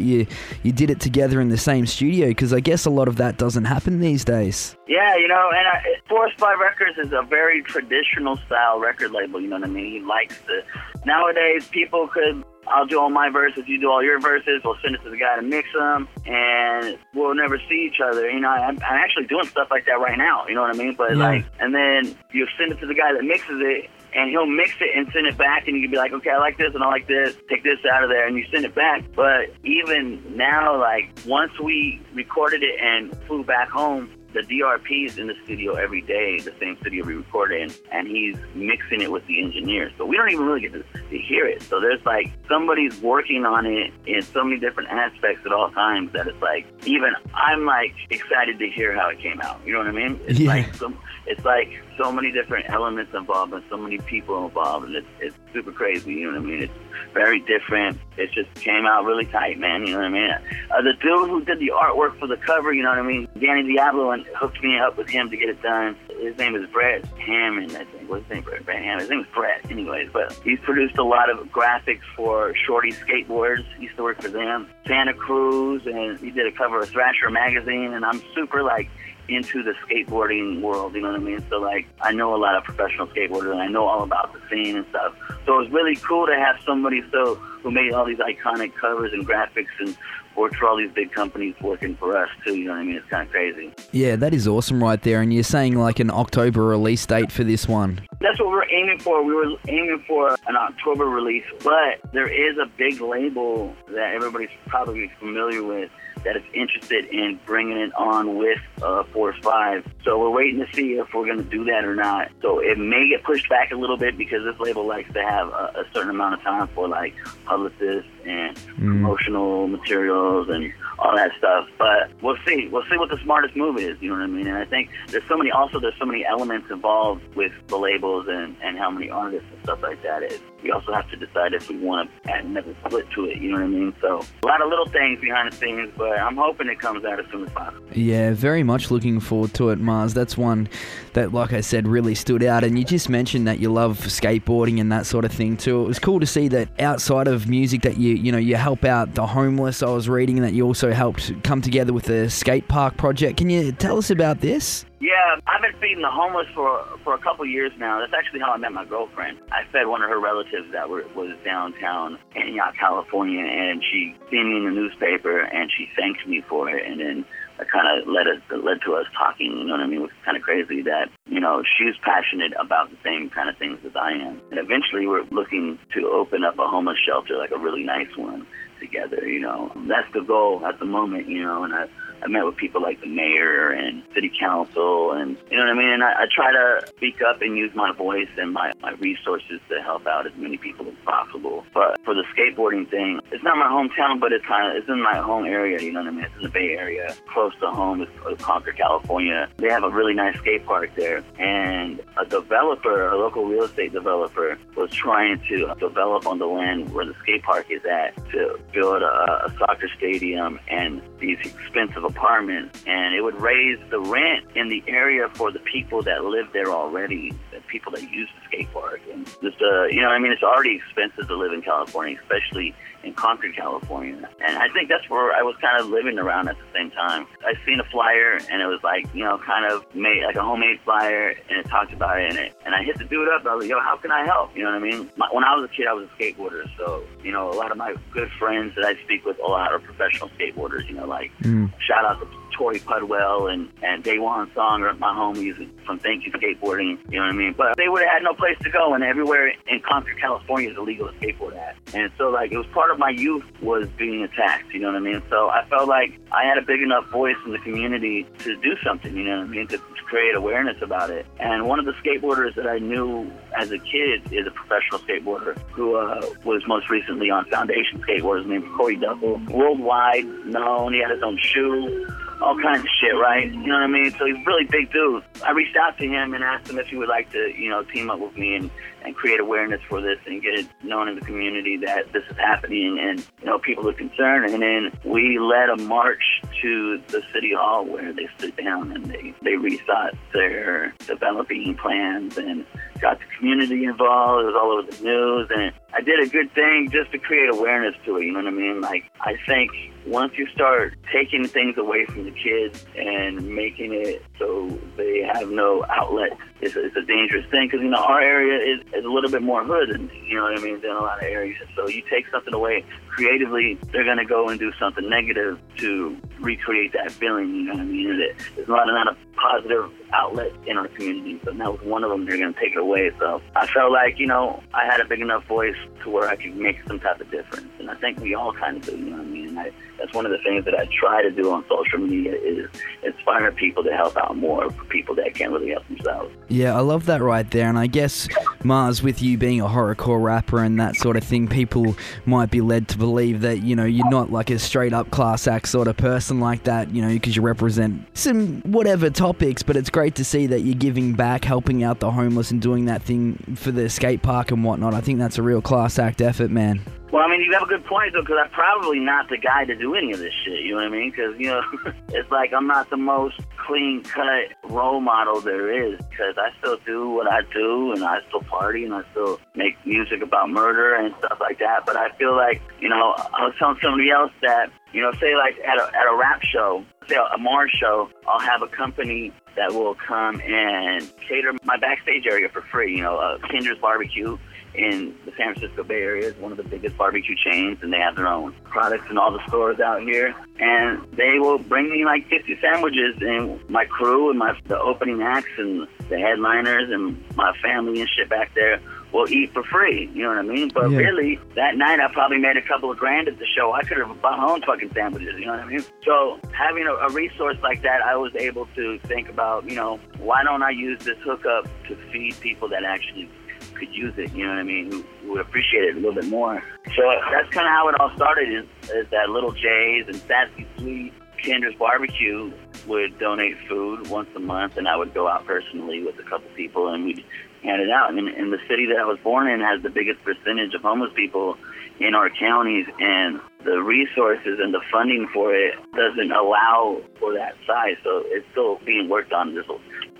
you, 0.00 0.26
you 0.64 0.72
did 0.72 0.90
it 0.90 0.98
together 0.98 1.40
in 1.40 1.50
the 1.50 1.56
same 1.56 1.86
studio, 1.86 2.26
because 2.26 2.52
I 2.52 2.58
guess 2.58 2.84
a 2.84 2.90
lot 2.90 3.06
of 3.06 3.14
that 3.18 3.38
doesn't 3.38 3.64
happen 3.64 4.00
these 4.00 4.24
days. 4.24 4.74
Yeah, 4.88 5.14
you 5.16 5.28
know, 5.28 5.50
and 5.54 5.68
I, 5.68 5.80
Force 6.08 6.32
Five 6.36 6.58
Records 6.58 6.98
is 6.98 7.12
a 7.12 7.22
very 7.22 7.62
traditional 7.62 8.36
style 8.38 8.80
record 8.80 9.12
label. 9.12 9.40
You 9.40 9.48
know 9.48 9.56
what 9.60 9.68
I 9.68 9.72
mean? 9.72 9.92
He 9.92 10.00
likes 10.00 10.36
the. 10.40 10.62
Nowadays, 11.06 11.68
people 11.68 12.08
could. 12.08 12.44
I'll 12.66 12.86
do 12.86 12.98
all 13.00 13.10
my 13.10 13.28
verses, 13.30 13.64
you 13.66 13.80
do 13.80 13.90
all 13.90 14.02
your 14.02 14.20
verses. 14.20 14.62
We'll 14.64 14.76
send 14.82 14.94
it 14.94 15.02
to 15.04 15.10
the 15.10 15.16
guy 15.16 15.36
to 15.36 15.42
mix 15.42 15.68
them, 15.72 16.08
and 16.26 16.98
we'll 17.14 17.34
never 17.34 17.58
see 17.68 17.88
each 17.90 18.00
other. 18.04 18.30
You 18.30 18.40
know, 18.40 18.48
I'm, 18.48 18.76
I'm 18.78 18.98
actually 19.04 19.26
doing 19.26 19.46
stuff 19.46 19.68
like 19.70 19.86
that 19.86 20.00
right 20.00 20.18
now. 20.18 20.46
You 20.48 20.54
know 20.54 20.62
what 20.62 20.74
I 20.74 20.78
mean? 20.78 20.94
But 20.94 21.16
Yeah. 21.16 21.24
like, 21.24 21.44
and 21.60 21.74
then 21.74 22.16
you 22.32 22.46
send 22.58 22.72
it 22.72 22.80
to 22.80 22.86
the 22.86 22.94
guy 22.94 23.12
that 23.12 23.22
mixes 23.24 23.60
it, 23.60 23.90
and 24.14 24.30
he'll 24.30 24.46
mix 24.46 24.70
it 24.80 24.96
and 24.96 25.10
send 25.12 25.26
it 25.26 25.36
back, 25.36 25.66
and 25.66 25.76
you 25.76 25.82
can 25.82 25.90
be 25.90 25.96
like, 25.96 26.12
okay, 26.12 26.30
I 26.30 26.38
like 26.38 26.56
this 26.56 26.72
and 26.74 26.82
I 26.84 26.86
like 26.86 27.06
this. 27.08 27.34
Take 27.48 27.64
this 27.64 27.78
out 27.92 28.04
of 28.04 28.10
there, 28.10 28.26
and 28.26 28.36
you 28.36 28.44
send 28.52 28.64
it 28.64 28.74
back. 28.74 29.04
But 29.14 29.52
even 29.64 30.22
now, 30.36 30.78
like 30.80 31.10
once 31.26 31.52
we 31.60 32.00
recorded 32.14 32.62
it 32.62 32.80
and 32.80 33.16
flew 33.26 33.42
back 33.44 33.68
home, 33.68 34.08
the 34.34 34.40
DRP 34.40 35.06
is 35.06 35.16
in 35.16 35.28
the 35.28 35.34
studio 35.44 35.74
every 35.74 36.02
day, 36.02 36.38
the 36.40 36.52
same 36.60 36.76
studio 36.80 37.04
we 37.06 37.14
record 37.14 37.52
in, 37.52 37.70
and 37.92 38.08
he's 38.08 38.36
mixing 38.54 39.00
it 39.00 39.10
with 39.10 39.24
the 39.26 39.40
engineers. 39.42 39.92
So 39.96 40.04
we 40.04 40.16
don't 40.16 40.28
even 40.30 40.44
really 40.44 40.60
get 40.60 40.72
to, 40.72 40.82
to 40.82 41.18
hear 41.18 41.46
it. 41.46 41.62
So 41.62 41.80
there's 41.80 42.04
like 42.04 42.30
somebody's 42.48 43.00
working 43.00 43.46
on 43.46 43.64
it 43.64 43.92
in 44.06 44.20
so 44.22 44.42
many 44.44 44.58
different 44.60 44.90
aspects 44.90 45.42
at 45.46 45.52
all 45.52 45.70
times 45.70 46.12
that 46.12 46.26
it's 46.26 46.42
like 46.42 46.66
even 46.84 47.12
I'm 47.32 47.64
like 47.64 47.94
excited 48.10 48.58
to 48.58 48.68
hear 48.68 48.94
how 48.94 49.08
it 49.08 49.20
came 49.20 49.40
out. 49.40 49.60
You 49.64 49.72
know 49.72 49.78
what 49.78 49.88
I 49.88 49.92
mean? 49.92 50.20
It's 50.26 50.38
Yeah. 50.40 50.48
like 50.50 50.74
some 50.74 50.98
it's 51.26 51.44
like 51.44 51.70
so 51.96 52.12
many 52.12 52.30
different 52.30 52.68
elements 52.70 53.12
involved 53.14 53.52
and 53.52 53.62
so 53.70 53.76
many 53.76 53.98
people 53.98 54.44
involved 54.44 54.86
and 54.86 54.96
it's 54.96 55.06
it's 55.20 55.36
super 55.52 55.72
crazy, 55.72 56.12
you 56.12 56.30
know 56.30 56.38
what 56.38 56.46
I 56.46 56.50
mean? 56.50 56.62
It's 56.64 56.72
very 57.12 57.40
different. 57.40 57.98
It 58.16 58.30
just 58.32 58.52
came 58.54 58.86
out 58.86 59.04
really 59.04 59.26
tight, 59.26 59.58
man, 59.58 59.86
you 59.86 59.92
know 59.92 59.98
what 59.98 60.06
I 60.06 60.10
mean? 60.10 60.30
Uh, 60.30 60.82
the 60.82 60.94
dude 61.00 61.30
who 61.30 61.44
did 61.44 61.58
the 61.60 61.70
artwork 61.74 62.18
for 62.18 62.26
the 62.26 62.36
cover, 62.36 62.72
you 62.72 62.82
know 62.82 62.90
what 62.90 62.98
I 62.98 63.02
mean? 63.02 63.28
Danny 63.40 63.62
Diablo 63.62 64.10
and 64.10 64.24
hooked 64.36 64.62
me 64.62 64.78
up 64.78 64.96
with 64.96 65.08
him 65.08 65.30
to 65.30 65.36
get 65.36 65.48
it 65.48 65.62
done. 65.62 65.96
His 66.20 66.36
name 66.38 66.54
is 66.54 66.68
Brett 66.70 67.04
Hammond, 67.18 67.72
I 67.72 67.84
think. 67.84 68.08
What's 68.08 68.24
his 68.24 68.34
name? 68.34 68.42
Brett, 68.42 68.64
Brett 68.64 68.82
Hammond. 68.82 69.02
His 69.02 69.10
name 69.10 69.20
is 69.20 69.26
Brett, 69.34 69.70
anyways. 69.70 70.08
But 70.12 70.32
he's 70.44 70.58
produced 70.60 70.96
a 70.98 71.04
lot 71.04 71.30
of 71.30 71.38
graphics 71.48 72.02
for 72.16 72.54
Shorty 72.66 72.92
Skateboards. 72.92 73.64
He 73.76 73.84
used 73.84 73.96
to 73.96 74.02
work 74.02 74.22
for 74.22 74.28
them. 74.28 74.68
Santa 74.86 75.14
Cruz, 75.14 75.82
and 75.86 76.18
he 76.18 76.30
did 76.30 76.46
a 76.46 76.52
cover 76.52 76.80
of 76.80 76.88
Thrasher 76.88 77.30
magazine. 77.30 77.92
And 77.92 78.04
I'm 78.04 78.22
super 78.34 78.62
like 78.62 78.88
into 79.28 79.62
the 79.62 79.72
skateboarding 79.86 80.60
world, 80.60 80.94
you 80.94 81.00
know 81.00 81.10
what 81.10 81.20
I 81.20 81.22
mean? 81.22 81.44
So 81.48 81.60
like 81.60 81.86
I 82.00 82.12
know 82.12 82.34
a 82.34 82.38
lot 82.38 82.56
of 82.56 82.64
professional 82.64 83.06
skateboarders 83.08 83.52
and 83.52 83.60
I 83.60 83.68
know 83.68 83.86
all 83.86 84.02
about 84.02 84.32
the 84.32 84.40
scene 84.50 84.76
and 84.76 84.86
stuff. 84.90 85.14
So 85.46 85.60
it's 85.60 85.72
really 85.72 85.96
cool 85.96 86.26
to 86.26 86.34
have 86.34 86.56
somebody 86.64 87.02
so 87.10 87.34
who 87.34 87.70
made 87.70 87.92
all 87.92 88.04
these 88.04 88.18
iconic 88.18 88.74
covers 88.74 89.12
and 89.12 89.26
graphics 89.26 89.68
and 89.80 89.96
worked 90.36 90.56
for 90.56 90.66
all 90.68 90.76
these 90.76 90.90
big 90.92 91.12
companies 91.12 91.54
working 91.60 91.96
for 91.96 92.16
us 92.16 92.28
too, 92.44 92.56
you 92.56 92.64
know 92.66 92.72
what 92.72 92.80
I 92.80 92.84
mean? 92.84 92.96
It's 92.96 93.08
kinda 93.08 93.26
crazy. 93.26 93.72
Yeah, 93.92 94.16
that 94.16 94.34
is 94.34 94.48
awesome 94.48 94.82
right 94.82 95.00
there, 95.00 95.20
and 95.20 95.32
you're 95.32 95.42
saying 95.42 95.76
like 95.76 96.00
an 96.00 96.10
October 96.10 96.64
release 96.64 97.06
date 97.06 97.30
for 97.30 97.44
this 97.44 97.68
one. 97.68 98.00
That's 98.20 98.38
what 98.40 98.48
we're 98.48 98.68
aiming 98.70 98.98
for. 98.98 99.22
We 99.22 99.34
were 99.34 99.54
aiming 99.68 100.02
for 100.08 100.30
an 100.46 100.56
October 100.56 101.04
release, 101.04 101.44
but 101.62 102.00
there 102.12 102.28
is 102.28 102.58
a 102.58 102.66
big 102.76 103.00
label 103.00 103.74
that 103.88 104.14
everybody's 104.14 104.50
probably 104.66 105.10
familiar 105.20 105.62
with 105.62 105.90
that 106.24 106.36
is 106.36 106.42
interested 106.52 107.06
in 107.06 107.38
bringing 107.46 107.76
it 107.76 107.94
on 107.96 108.36
with 108.36 108.58
uh, 108.82 109.04
Force 109.04 109.36
5. 109.42 109.86
So 110.04 110.18
we're 110.18 110.30
waiting 110.30 110.64
to 110.64 110.66
see 110.74 110.92
if 110.94 111.12
we're 111.14 111.26
going 111.26 111.42
to 111.42 111.50
do 111.50 111.64
that 111.64 111.84
or 111.84 111.94
not. 111.94 112.30
So 112.42 112.58
it 112.60 112.78
may 112.78 113.08
get 113.08 113.22
pushed 113.24 113.48
back 113.48 113.70
a 113.70 113.76
little 113.76 113.96
bit 113.96 114.16
because 114.16 114.42
this 114.44 114.58
label 114.60 114.86
likes 114.86 115.12
to 115.12 115.22
have 115.22 115.48
a, 115.48 115.72
a 115.80 115.84
certain 115.92 116.10
amount 116.10 116.34
of 116.34 116.42
time 116.42 116.68
for 116.68 116.88
like 116.88 117.14
publicists 117.44 118.10
and 118.24 118.56
promotional 118.76 119.68
materials 119.68 120.48
and 120.48 120.72
all 120.98 121.14
that 121.16 121.30
stuff. 121.38 121.68
But 121.78 122.10
we'll 122.22 122.38
see. 122.46 122.68
We'll 122.68 122.84
see 122.90 122.96
what 122.96 123.10
the 123.10 123.18
smartest 123.22 123.56
move 123.56 123.78
is. 123.78 123.96
You 124.00 124.10
know 124.10 124.16
what 124.16 124.24
I 124.24 124.26
mean? 124.26 124.46
And 124.46 124.56
I 124.56 124.64
think 124.64 124.90
there's 125.08 125.26
so 125.28 125.36
many. 125.36 125.50
Also, 125.50 125.78
there's 125.78 125.98
so 125.98 126.06
many 126.06 126.24
elements 126.24 126.70
involved 126.70 127.34
with 127.34 127.52
the 127.68 127.76
labels 127.76 128.26
and 128.28 128.56
and 128.62 128.78
how 128.78 128.90
many 128.90 129.10
artists 129.10 129.48
and 129.52 129.62
stuff 129.62 129.82
like 129.82 130.02
that 130.02 130.22
is. 130.22 130.40
We 130.64 130.70
also 130.70 130.94
have 130.94 131.10
to 131.10 131.16
decide 131.16 131.52
if 131.52 131.68
we 131.68 131.76
want 131.76 132.10
to 132.24 132.32
add 132.32 132.46
another 132.46 132.74
split 132.86 133.06
to 133.10 133.26
it. 133.26 133.36
You 133.36 133.50
know 133.50 133.58
what 133.58 133.64
I 133.64 133.68
mean? 133.68 133.94
So 134.00 134.24
a 134.42 134.46
lot 134.46 134.62
of 134.62 134.70
little 134.70 134.88
things 134.88 135.20
behind 135.20 135.52
the 135.52 135.56
scenes, 135.56 135.92
but 135.94 136.18
I'm 136.18 136.36
hoping 136.36 136.68
it 136.68 136.80
comes 136.80 137.04
out 137.04 137.20
as 137.20 137.26
soon 137.30 137.44
as 137.44 137.52
possible. 137.52 137.86
Yeah, 137.92 138.32
very 138.32 138.62
much 138.62 138.90
looking 138.90 139.20
forward 139.20 139.52
to 139.54 139.68
it, 139.70 139.78
Mars. 139.78 140.14
That's 140.14 140.38
one 140.38 140.70
that, 141.12 141.34
like 141.34 141.52
I 141.52 141.60
said, 141.60 141.86
really 141.86 142.14
stood 142.14 142.42
out. 142.42 142.64
And 142.64 142.78
you 142.78 142.84
just 142.86 143.10
mentioned 143.10 143.46
that 143.46 143.58
you 143.58 143.70
love 143.70 143.98
skateboarding 143.98 144.80
and 144.80 144.90
that 144.90 145.04
sort 145.04 145.26
of 145.26 145.32
thing 145.32 145.58
too. 145.58 145.82
It 145.82 145.88
was 145.88 145.98
cool 145.98 146.18
to 146.18 146.26
see 146.26 146.48
that 146.48 146.68
outside 146.80 147.28
of 147.28 147.46
music, 147.46 147.82
that 147.82 147.98
you 147.98 148.14
you 148.14 148.32
know 148.32 148.38
you 148.38 148.56
help 148.56 148.86
out 148.86 149.14
the 149.14 149.26
homeless. 149.26 149.82
I 149.82 149.90
was 149.90 150.08
reading 150.08 150.40
that 150.40 150.54
you 150.54 150.64
also 150.64 150.92
helped 150.92 151.42
come 151.44 151.60
together 151.60 151.92
with 151.92 152.04
the 152.04 152.30
skate 152.30 152.68
park 152.68 152.96
project. 152.96 153.36
Can 153.36 153.50
you 153.50 153.70
tell 153.72 153.98
us 153.98 154.10
about 154.10 154.40
this? 154.40 154.86
Yeah, 155.00 155.36
I've 155.46 155.60
been 155.60 155.74
feeding 155.80 156.02
the 156.02 156.10
homeless 156.10 156.46
for 156.54 156.80
for 157.02 157.14
a 157.14 157.18
couple 157.18 157.44
years 157.44 157.72
now. 157.78 158.00
That's 158.00 158.14
actually 158.14 158.40
how 158.40 158.52
I 158.52 158.56
met 158.56 158.72
my 158.72 158.84
girlfriend. 158.84 159.38
I 159.50 159.66
fed 159.70 159.86
one 159.86 160.02
of 160.02 160.08
her 160.08 160.20
relatives 160.20 160.70
that 160.72 160.88
were, 160.88 161.04
was 161.14 161.36
downtown 161.44 162.18
Antioch, 162.36 162.74
California, 162.78 163.44
and 163.44 163.82
she 163.82 164.14
seen 164.30 164.48
me 164.48 164.56
in 164.56 164.64
the 164.64 164.70
newspaper 164.70 165.40
and 165.40 165.70
she 165.76 165.88
thanked 165.98 166.26
me 166.26 166.42
for 166.48 166.70
it. 166.70 166.86
And 166.86 167.00
then 167.00 167.24
it 167.58 167.68
kind 167.70 167.86
of 167.90 168.08
led 168.08 168.26
us 168.26 168.40
led 168.50 168.80
to 168.86 168.94
us 168.94 169.06
talking. 169.18 169.52
You 169.58 169.64
know 169.66 169.74
what 169.74 169.80
I 169.82 169.86
mean? 169.86 169.98
It 169.98 170.08
was 170.08 170.16
kind 170.24 170.36
of 170.36 170.42
crazy 170.42 170.82
that 170.82 171.10
you 171.26 171.40
know 171.40 171.62
she's 171.76 171.94
passionate 172.02 172.52
about 172.58 172.90
the 172.90 172.96
same 173.04 173.30
kind 173.30 173.50
of 173.50 173.58
things 173.58 173.78
as 173.84 173.92
I 173.96 174.12
am. 174.12 174.40
And 174.50 174.58
eventually, 174.58 175.06
we're 175.06 175.26
looking 175.30 175.78
to 175.94 176.06
open 176.08 176.44
up 176.44 176.58
a 176.58 176.66
homeless 176.66 176.98
shelter, 177.04 177.36
like 177.36 177.50
a 177.50 177.58
really 177.58 177.84
nice 177.84 178.14
one, 178.16 178.46
together. 178.80 179.26
You 179.28 179.40
know, 179.40 179.72
that's 179.88 180.10
the 180.14 180.22
goal 180.22 180.64
at 180.64 180.78
the 180.78 180.86
moment. 180.86 181.28
You 181.28 181.42
know, 181.42 181.64
and 181.64 181.74
I. 181.74 181.86
I 182.22 182.28
met 182.28 182.44
with 182.44 182.56
people 182.56 182.82
like 182.82 183.00
the 183.00 183.06
mayor 183.06 183.70
and 183.70 184.02
city 184.14 184.30
council, 184.38 185.12
and 185.12 185.36
you 185.50 185.56
know 185.56 185.64
what 185.64 185.72
I 185.72 185.78
mean. 185.78 185.90
And 185.90 186.04
I, 186.04 186.22
I 186.22 186.26
try 186.34 186.52
to 186.52 186.86
speak 186.96 187.20
up 187.22 187.42
and 187.42 187.56
use 187.56 187.72
my 187.74 187.92
voice 187.92 188.28
and 188.38 188.52
my, 188.52 188.72
my 188.80 188.92
resources 188.92 189.60
to 189.68 189.82
help 189.82 190.06
out 190.06 190.26
as 190.26 190.32
many 190.36 190.56
people 190.56 190.86
as 190.86 190.94
possible. 191.04 191.64
But 191.74 192.00
for 192.04 192.14
the 192.14 192.24
skateboarding 192.36 192.88
thing, 192.90 193.20
it's 193.32 193.44
not 193.44 193.56
my 193.56 193.66
hometown, 193.66 194.20
but 194.20 194.32
it's 194.32 194.44
kind 194.46 194.70
of 194.70 194.76
it's 194.76 194.88
in 194.88 195.02
my 195.02 195.18
home 195.18 195.44
area. 195.44 195.80
You 195.80 195.92
know 195.92 196.00
what 196.00 196.08
I 196.08 196.12
mean? 196.12 196.24
It's 196.24 196.36
in 196.36 196.42
the 196.42 196.48
Bay 196.48 196.76
Area, 196.78 197.14
close 197.32 197.52
to 197.60 197.70
home. 197.70 198.02
It's 198.02 198.42
Concord, 198.42 198.76
California. 198.76 199.48
They 199.56 199.68
have 199.68 199.84
a 199.84 199.90
really 199.90 200.14
nice 200.14 200.36
skate 200.38 200.64
park 200.64 200.90
there, 200.96 201.22
and 201.38 202.00
a 202.16 202.24
developer, 202.24 203.08
a 203.08 203.16
local 203.16 203.46
real 203.46 203.64
estate 203.64 203.92
developer, 203.92 204.58
was 204.76 204.90
trying 204.90 205.40
to 205.48 205.74
develop 205.78 206.26
on 206.26 206.38
the 206.38 206.46
land 206.46 206.92
where 206.92 207.04
the 207.04 207.14
skate 207.22 207.42
park 207.42 207.66
is 207.70 207.84
at 207.84 208.14
to 208.30 208.58
build 208.72 209.02
a, 209.02 209.46
a 209.46 209.54
soccer 209.58 209.88
stadium 209.96 210.58
and 210.68 211.02
these 211.18 211.38
expensive 211.40 212.04
apartments, 212.14 212.82
and 212.86 213.14
it 213.14 213.22
would 213.22 213.40
raise 213.40 213.78
the 213.90 214.00
rent 214.00 214.44
in 214.54 214.68
the 214.68 214.82
area 214.86 215.28
for 215.34 215.50
the 215.50 215.58
people 215.60 216.02
that 216.02 216.24
live 216.24 216.48
there 216.52 216.70
already, 216.70 217.32
the 217.50 217.60
people 217.68 217.92
that 217.92 218.02
use 218.10 218.28
the 218.38 218.46
skate 218.46 218.72
park. 218.72 219.00
And 219.12 219.26
just, 219.42 219.60
uh, 219.60 219.84
you 219.84 220.00
know, 220.00 220.08
I 220.08 220.18
mean, 220.18 220.32
it's 220.32 220.42
already 220.42 220.76
expensive 220.76 221.26
to 221.28 221.36
live 221.36 221.52
in 221.52 221.62
California, 221.62 222.16
especially 222.20 222.74
in 223.04 223.14
Concord, 223.14 223.54
California. 223.56 224.28
And 224.44 224.58
I 224.58 224.68
think 224.72 224.88
that's 224.88 225.08
where 225.08 225.32
I 225.32 225.42
was 225.42 225.56
kind 225.60 225.80
of 225.80 225.88
living 225.88 226.18
around 226.18 226.48
at 226.48 226.56
the 226.56 226.64
same 226.74 226.90
time. 226.90 227.26
I 227.44 227.54
seen 227.66 227.80
a 227.80 227.84
flyer, 227.84 228.38
and 228.50 228.62
it 228.62 228.66
was 228.66 228.80
like, 228.82 229.06
you 229.14 229.24
know, 229.24 229.38
kind 229.38 229.70
of 229.70 229.84
made 229.94 230.24
like 230.24 230.36
a 230.36 230.42
homemade 230.42 230.80
flyer, 230.84 231.34
and 231.48 231.58
it 231.58 231.68
talked 231.68 231.92
about 231.92 232.20
it, 232.20 232.30
and 232.30 232.38
it, 232.38 232.56
and 232.64 232.74
I 232.74 232.82
hit 232.82 232.98
the 232.98 233.04
dude 233.04 233.28
up. 233.28 233.46
I 233.46 233.54
was 233.54 233.62
like, 233.62 233.70
yo, 233.70 233.80
how 233.80 233.96
can 233.96 234.10
I 234.10 234.24
help? 234.24 234.56
You 234.56 234.64
know 234.64 234.72
what 234.72 234.82
I 234.82 234.90
mean? 234.90 235.10
My, 235.16 235.28
when 235.32 235.44
I 235.44 235.54
was 235.54 235.68
a 235.70 235.74
kid, 235.74 235.86
I 235.86 235.92
was 235.92 236.08
a 236.08 236.22
skateboarder, 236.22 236.64
so 236.76 237.04
you 237.22 237.32
know, 237.32 237.50
a 237.50 237.56
lot 237.56 237.70
of 237.70 237.76
my 237.76 237.94
good 238.12 238.30
friends 238.38 238.74
that 238.76 238.84
I 238.84 238.94
speak 239.04 239.24
with 239.24 239.38
a 239.38 239.46
lot 239.46 239.72
are 239.72 239.78
professional 239.78 240.28
skateboarders. 240.30 240.86
You 240.88 240.94
know, 240.94 241.06
like 241.06 241.30
hmm. 241.42 241.66
shout 241.86 242.04
out 242.04 242.20
to 242.20 242.43
Torey 242.56 242.80
Pudwill 242.80 243.52
and 243.52 243.68
and 243.82 244.02
Daewon 244.04 244.52
Song 244.54 244.82
are 244.82 244.94
my 244.94 245.12
homies 245.12 245.56
from 245.84 245.98
Thank 245.98 246.24
You 246.26 246.32
Skateboarding. 246.32 246.98
You 247.10 247.18
know 247.18 247.26
what 247.26 247.32
I 247.32 247.32
mean? 247.32 247.54
But 247.56 247.76
they 247.76 247.88
would 247.88 248.02
have 248.02 248.10
had 248.10 248.22
no 248.22 248.34
place 248.34 248.56
to 248.62 248.70
go, 248.70 248.94
and 248.94 249.04
everywhere 249.04 249.52
in 249.66 249.80
Concord, 249.80 250.18
California, 250.20 250.70
is 250.70 250.76
illegal 250.76 251.08
to 251.08 251.14
skateboard 251.14 251.56
at. 251.56 251.76
And 251.92 252.10
so, 252.18 252.30
like, 252.30 252.52
it 252.52 252.58
was 252.58 252.66
part 252.68 252.90
of 252.90 252.98
my 252.98 253.10
youth 253.10 253.44
was 253.60 253.88
being 253.98 254.22
attacked. 254.22 254.72
You 254.72 254.80
know 254.80 254.88
what 254.88 254.96
I 254.96 255.00
mean? 255.00 255.22
So 255.30 255.48
I 255.48 255.64
felt 255.68 255.88
like 255.88 256.18
I 256.32 256.44
had 256.44 256.58
a 256.58 256.62
big 256.62 256.80
enough 256.80 257.08
voice 257.10 257.36
in 257.44 257.52
the 257.52 257.58
community 257.58 258.26
to 258.38 258.56
do 258.56 258.76
something. 258.84 259.16
You 259.16 259.24
know 259.24 259.38
what 259.38 259.46
I 259.46 259.50
mean? 259.50 259.66
To, 259.68 259.76
to 259.78 260.02
create 260.06 260.34
awareness 260.34 260.80
about 260.82 261.10
it. 261.10 261.26
And 261.38 261.66
one 261.68 261.78
of 261.78 261.84
the 261.84 261.92
skateboarders 261.92 262.54
that 262.56 262.66
I 262.66 262.78
knew 262.78 263.30
as 263.56 263.70
a 263.70 263.78
kid 263.78 264.32
is 264.32 264.46
a 264.46 264.50
professional 264.50 265.00
skateboarder 265.00 265.58
who 265.70 265.96
uh, 265.96 266.24
was 266.44 266.62
most 266.66 266.90
recently 266.90 267.30
on 267.30 267.44
Foundation 267.46 268.00
Skateboarders. 268.02 268.42
His 268.42 268.50
name 268.50 268.64
is 268.64 268.76
Corey 268.76 268.96
Duffel. 268.96 269.40
Worldwide 269.50 270.24
known. 270.46 270.92
He 270.94 271.00
had 271.00 271.10
his 271.10 271.22
own 271.22 271.38
shoe 271.40 272.06
all 272.44 272.58
kinds 272.60 272.82
of 272.82 272.88
shit, 273.00 273.14
right? 273.14 273.50
You 273.50 273.66
know 273.66 273.74
what 273.74 273.82
I 273.82 273.86
mean? 273.86 274.10
So 274.18 274.26
he's 274.26 274.36
a 274.36 274.44
really 274.46 274.64
big 274.64 274.92
dude. 274.92 275.24
I 275.44 275.52
reached 275.52 275.76
out 275.76 275.96
to 275.98 276.04
him 276.04 276.34
and 276.34 276.44
asked 276.44 276.68
him 276.68 276.78
if 276.78 276.88
he 276.88 276.96
would 276.96 277.08
like 277.08 277.30
to, 277.32 277.38
you 277.58 277.70
know, 277.70 277.82
team 277.84 278.10
up 278.10 278.20
with 278.20 278.36
me 278.36 278.56
and, 278.56 278.70
and 279.04 279.14
create 279.14 279.40
awareness 279.40 279.80
for 279.88 280.00
this 280.00 280.18
and 280.26 280.42
get 280.42 280.54
it 280.54 280.66
known 280.82 281.08
in 281.08 281.14
the 281.16 281.20
community 281.20 281.76
that 281.76 282.12
this 282.12 282.22
is 282.30 282.36
happening 282.36 282.98
and, 282.98 283.20
you 283.40 283.46
know, 283.46 283.58
people 283.58 283.88
are 283.88 283.94
concerned. 283.94 284.50
And 284.50 284.62
then 284.62 284.92
we 285.04 285.38
led 285.38 285.68
a 285.68 285.76
march 285.76 286.42
to 286.62 287.00
the 287.08 287.22
city 287.32 287.52
hall 287.54 287.84
where 287.84 288.12
they 288.12 288.28
stood 288.38 288.56
down 288.56 288.92
and 288.92 289.04
they, 289.06 289.34
they 289.42 289.52
rethought 289.52 290.16
their 290.32 290.94
developing 291.06 291.76
plans 291.76 292.38
and 292.38 292.64
got 293.00 293.18
the 293.18 293.26
community 293.38 293.84
involved. 293.84 294.42
It 294.42 294.46
was 294.46 294.54
all 294.56 294.78
over 294.78 294.90
the 294.90 295.04
news 295.04 295.50
and 295.54 295.72
I 295.96 296.00
did 296.00 296.20
a 296.20 296.28
good 296.28 296.52
thing 296.54 296.90
just 296.90 297.12
to 297.12 297.18
create 297.18 297.48
awareness 297.50 297.94
to 298.04 298.16
it, 298.16 298.24
you 298.24 298.32
know 298.32 298.40
what 298.40 298.48
I 298.48 298.50
mean? 298.50 298.80
Like, 298.80 299.04
I 299.20 299.36
think 299.46 299.70
once 300.06 300.32
you 300.36 300.46
start 300.48 300.94
taking 301.12 301.46
things 301.46 301.78
away 301.78 302.04
from 302.06 302.24
the 302.24 302.32
kids 302.32 302.84
and 302.96 303.48
making 303.48 303.92
it 303.92 304.24
so 304.38 304.76
they 304.96 305.22
have 305.22 305.50
no 305.50 305.84
outlet, 305.88 306.36
it's 306.64 306.76
a, 306.76 306.84
it's 306.84 306.96
a 306.96 307.02
dangerous 307.02 307.48
thing 307.50 307.68
because, 307.68 307.82
you 307.82 307.90
know, 307.90 308.02
our 308.02 308.20
area 308.20 308.74
is, 308.74 308.80
is 308.94 309.04
a 309.04 309.08
little 309.08 309.30
bit 309.30 309.42
more 309.42 309.64
hood, 309.64 309.90
and, 309.90 310.10
you 310.26 310.36
know 310.36 310.44
what 310.44 310.58
I 310.58 310.62
mean, 310.62 310.80
than 310.80 310.90
a 310.90 311.00
lot 311.00 311.18
of 311.18 311.24
areas. 311.24 311.56
So 311.76 311.88
you 311.88 312.02
take 312.10 312.26
something 312.30 312.54
away 312.54 312.84
creatively, 313.08 313.78
they're 313.92 314.04
to 314.18 314.24
go 314.24 314.48
and 314.48 314.58
do 314.58 314.72
something 314.78 315.08
negative 315.08 315.58
to 315.78 316.16
recreate 316.40 316.92
that 316.92 317.12
feeling, 317.12 317.54
you 317.54 317.62
know 317.64 317.74
what 317.74 317.82
I 317.82 317.84
mean? 317.84 318.20
It, 318.20 318.36
there's 318.56 318.68
not, 318.68 318.86
not 318.86 319.08
a 319.08 319.16
positive 319.36 319.90
outlet 320.12 320.52
in 320.66 320.76
our 320.76 320.88
community, 320.88 321.40
so 321.44 321.52
that 321.52 321.72
was 321.72 321.80
one 321.82 322.04
of 322.04 322.10
them. 322.10 322.24
They're 322.24 322.36
to 322.36 322.52
take 322.58 322.72
it 322.72 322.78
away. 322.78 323.10
So 323.18 323.40
I 323.56 323.66
felt 323.66 323.92
like, 323.92 324.18
you 324.18 324.26
know, 324.26 324.62
I 324.72 324.84
had 324.86 325.00
a 325.00 325.04
big 325.04 325.20
enough 325.20 325.44
voice 325.46 325.76
to 326.02 326.10
where 326.10 326.28
I 326.28 326.36
could 326.36 326.56
make 326.56 326.76
some 326.86 327.00
type 327.00 327.20
of 327.20 327.30
difference. 327.30 327.70
And 327.78 327.90
I 327.90 327.94
think 327.96 328.20
we 328.20 328.34
all 328.34 328.52
kind 328.52 328.76
of 328.76 328.84
do, 328.84 328.96
you 328.96 329.10
know 329.10 329.16
what 329.16 329.20
I 329.20 329.24
mean? 329.24 329.43
And 329.56 329.68
I, 329.68 329.72
that's 329.98 330.12
one 330.12 330.26
of 330.26 330.32
the 330.32 330.38
things 330.38 330.64
that 330.64 330.74
I 330.74 330.88
try 330.98 331.22
to 331.22 331.30
do 331.30 331.52
on 331.52 331.64
social 331.68 332.00
media 332.00 332.34
is 332.34 332.68
inspire 333.04 333.52
people 333.52 333.84
to 333.84 333.92
help 333.92 334.16
out 334.16 334.36
more 334.36 334.68
for 334.70 334.84
people 334.86 335.14
that 335.14 335.32
can't 335.34 335.52
really 335.52 335.70
help 335.70 335.86
themselves. 335.86 336.34
Yeah, 336.48 336.76
I 336.76 336.80
love 336.80 337.06
that 337.06 337.22
right 337.22 337.48
there. 337.50 337.68
And 337.68 337.78
I 337.78 337.86
guess, 337.86 338.28
Mars, 338.64 339.02
with 339.02 339.22
you 339.22 339.38
being 339.38 339.60
a 339.60 339.66
horrorcore 339.66 340.22
rapper 340.22 340.58
and 340.58 340.80
that 340.80 340.96
sort 340.96 341.16
of 341.16 341.22
thing, 341.22 341.46
people 341.46 341.96
might 342.26 342.50
be 342.50 342.60
led 342.60 342.88
to 342.88 342.98
believe 342.98 343.42
that, 343.42 343.62
you 343.62 343.76
know, 343.76 343.84
you're 343.84 344.10
not 344.10 344.32
like 344.32 344.50
a 344.50 344.58
straight 344.58 344.92
up 344.92 345.10
class 345.10 345.46
act 345.46 345.68
sort 345.68 345.86
of 345.86 345.96
person 345.96 346.40
like 346.40 346.64
that, 346.64 346.90
you 346.92 347.00
know, 347.00 347.08
because 347.08 347.36
you 347.36 347.42
represent 347.42 348.06
some 348.14 348.60
whatever 348.62 349.08
topics. 349.10 349.62
But 349.62 349.76
it's 349.76 349.90
great 349.90 350.16
to 350.16 350.24
see 350.24 350.48
that 350.48 350.62
you're 350.62 350.74
giving 350.74 351.12
back, 351.12 351.44
helping 351.44 351.84
out 351.84 352.00
the 352.00 352.10
homeless, 352.10 352.50
and 352.50 352.60
doing 352.60 352.86
that 352.86 353.02
thing 353.02 353.36
for 353.56 353.70
the 353.70 353.88
skate 353.88 354.22
park 354.22 354.50
and 354.50 354.64
whatnot. 354.64 354.94
I 354.94 355.00
think 355.00 355.20
that's 355.20 355.38
a 355.38 355.42
real 355.42 355.62
class 355.62 355.98
act 355.98 356.20
effort, 356.20 356.50
man. 356.50 356.80
Well, 357.14 357.22
I 357.22 357.30
mean, 357.30 357.42
you 357.42 357.52
have 357.52 357.62
a 357.62 357.66
good 357.66 357.84
point 357.84 358.12
though, 358.12 358.22
because 358.22 358.38
I'm 358.42 358.50
probably 358.50 358.98
not 358.98 359.28
the 359.28 359.38
guy 359.38 359.64
to 359.66 359.76
do 359.76 359.94
any 359.94 360.10
of 360.10 360.18
this 360.18 360.32
shit. 360.44 360.64
You 360.64 360.70
know 360.70 360.78
what 360.78 360.86
I 360.86 360.88
mean? 360.88 361.12
Because 361.12 361.38
you 361.38 361.46
know, 361.46 361.62
it's 362.08 362.28
like 362.32 362.52
I'm 362.52 362.66
not 362.66 362.90
the 362.90 362.96
most 362.96 363.40
clean 363.56 364.02
cut 364.02 364.50
role 364.64 365.00
model 365.00 365.40
there 365.40 365.70
is. 365.70 366.00
Because 366.10 366.34
I 366.36 366.50
still 366.58 366.76
do 366.84 367.10
what 367.10 367.30
I 367.30 367.42
do, 367.52 367.92
and 367.92 368.02
I 368.02 368.18
still 368.26 368.40
party, 368.40 368.84
and 368.84 368.92
I 368.92 369.02
still 369.12 369.38
make 369.54 369.76
music 369.86 370.22
about 370.22 370.50
murder 370.50 370.96
and 370.96 371.14
stuff 371.20 371.38
like 371.38 371.60
that. 371.60 371.86
But 371.86 371.96
I 371.96 372.10
feel 372.18 372.34
like, 372.34 372.60
you 372.80 372.88
know, 372.88 373.14
I 373.16 373.46
was 373.46 373.54
telling 373.60 373.78
somebody 373.80 374.10
else 374.10 374.32
that, 374.42 374.72
you 374.92 375.00
know, 375.00 375.12
say 375.20 375.36
like 375.36 375.54
at 375.60 375.78
a 375.78 375.86
at 375.96 376.12
a 376.12 376.16
rap 376.18 376.42
show, 376.42 376.84
say 377.06 377.14
a 377.14 377.38
Mars 377.38 377.70
show, 377.80 378.10
I'll 378.26 378.40
have 378.40 378.60
a 378.62 378.66
company 378.66 379.32
that 379.54 379.72
will 379.72 379.94
come 379.94 380.40
and 380.40 381.08
cater 381.28 381.52
my 381.62 381.76
backstage 381.76 382.26
area 382.26 382.48
for 382.48 382.62
free. 382.62 382.96
You 382.96 383.02
know, 383.02 383.18
uh, 383.18 383.38
Kinder's 383.46 383.78
Barbecue 383.78 384.36
in 384.74 385.14
the 385.24 385.32
San 385.36 385.54
Francisco 385.54 385.84
Bay 385.84 386.02
Area 386.02 386.28
is 386.28 386.36
one 386.36 386.50
of 386.52 386.58
the 386.58 386.64
biggest 386.64 386.96
barbecue 386.96 387.36
chains, 387.36 387.78
and 387.82 387.92
they 387.92 387.98
have 387.98 388.16
their 388.16 388.26
own 388.26 388.52
products 388.64 389.04
in 389.10 389.18
all 389.18 389.30
the 389.32 389.44
stores 389.48 389.78
out 389.80 390.02
here. 390.02 390.34
And 390.58 391.06
they 391.12 391.38
will 391.38 391.58
bring 391.58 391.90
me 391.90 392.04
like 392.04 392.28
50 392.28 392.58
sandwiches, 392.60 393.16
and 393.20 393.58
my 393.70 393.84
crew 393.84 394.30
and 394.30 394.38
my 394.38 394.58
the 394.66 394.78
opening 394.78 395.22
acts 395.22 395.50
and 395.58 395.86
the 396.08 396.18
headliners 396.18 396.90
and 396.90 397.22
my 397.36 397.52
family 397.62 398.00
and 398.00 398.08
shit 398.10 398.28
back 398.28 398.54
there 398.54 398.80
will 399.12 399.28
eat 399.30 399.52
for 399.52 399.62
free. 399.64 400.10
You 400.12 400.22
know 400.24 400.28
what 400.30 400.38
I 400.38 400.42
mean? 400.42 400.70
But 400.74 400.90
Yeah. 400.90 400.98
really, 400.98 401.38
that 401.54 401.76
night 401.76 402.00
I 402.00 402.12
probably 402.12 402.38
made 402.38 402.56
a 402.56 402.62
couple 402.62 402.90
of 402.90 402.98
grand 402.98 403.28
at 403.28 403.38
the 403.38 403.46
show. 403.46 403.72
I 403.72 403.82
could 403.82 403.98
have 403.98 404.20
bought 404.20 404.38
my 404.38 404.52
own 404.52 404.62
fucking 404.62 404.90
sandwiches. 404.92 405.34
You 405.38 405.46
know 405.46 405.52
what 405.52 405.60
I 405.60 405.66
mean? 405.66 405.84
So 406.04 406.40
having 406.52 406.86
a, 406.86 406.94
a 406.94 407.10
resource 407.12 407.56
like 407.62 407.82
that, 407.82 408.02
I 408.02 408.16
was 408.16 408.34
able 408.34 408.66
to 408.74 408.98
think 409.04 409.28
about, 409.28 409.68
you 409.70 409.76
know, 409.76 410.00
why 410.18 410.42
don't 410.42 410.62
I 410.64 410.70
use 410.70 410.98
this 411.04 411.18
hookup 411.24 411.68
to 411.88 411.96
feed 412.12 412.38
people 412.40 412.68
that 412.70 412.82
actually 412.84 413.28
could 413.74 413.92
use 413.94 414.14
it, 414.16 414.32
you 414.32 414.44
know 414.44 414.50
what 414.50 414.58
I 414.58 414.62
mean, 414.62 414.90
who, 414.90 415.02
who 415.22 415.32
would 415.32 415.40
appreciate 415.40 415.84
it 415.84 415.96
a 415.96 416.00
little 416.00 416.14
bit 416.14 416.26
more. 416.26 416.62
So 416.96 417.08
uh, 417.08 417.30
that's 417.30 417.50
kind 417.50 417.66
of 417.66 417.72
how 417.72 417.88
it 417.88 418.00
all 418.00 418.14
started 418.16 418.48
is, 418.52 418.64
is 418.90 419.06
that 419.10 419.30
Little 419.30 419.52
J's 419.52 420.06
and 420.06 420.16
Sassy 420.16 420.66
Sweet, 420.78 421.12
Kinder's 421.42 421.74
Barbecue 421.74 422.52
would 422.86 423.18
donate 423.18 423.56
food 423.68 424.08
once 424.08 424.28
a 424.34 424.40
month, 424.40 424.76
and 424.76 424.88
I 424.88 424.96
would 424.96 425.12
go 425.12 425.28
out 425.28 425.44
personally 425.46 426.02
with 426.02 426.18
a 426.18 426.22
couple 426.22 426.48
people, 426.56 426.88
and 426.88 427.04
we'd 427.04 427.24
hand 427.62 427.82
it 427.82 427.90
out. 427.90 428.10
And, 428.10 428.28
and 428.28 428.52
the 428.52 428.58
city 428.68 428.86
that 428.86 428.98
I 428.98 429.04
was 429.04 429.18
born 429.22 429.48
in 429.48 429.60
has 429.60 429.82
the 429.82 429.90
biggest 429.90 430.22
percentage 430.22 430.74
of 430.74 430.82
homeless 430.82 431.12
people 431.14 431.56
in 432.00 432.14
our 432.14 432.28
counties, 432.30 432.86
and 432.98 433.40
the 433.64 433.80
resources 433.82 434.58
and 434.60 434.74
the 434.74 434.80
funding 434.92 435.28
for 435.32 435.54
it 435.54 435.74
doesn't 435.94 436.32
allow 436.32 437.00
for 437.18 437.32
that 437.34 437.54
size. 437.66 437.96
So 438.04 438.22
it's 438.26 438.46
still 438.52 438.78
being 438.84 439.08
worked 439.08 439.32
on. 439.32 439.54
There's 439.54 439.66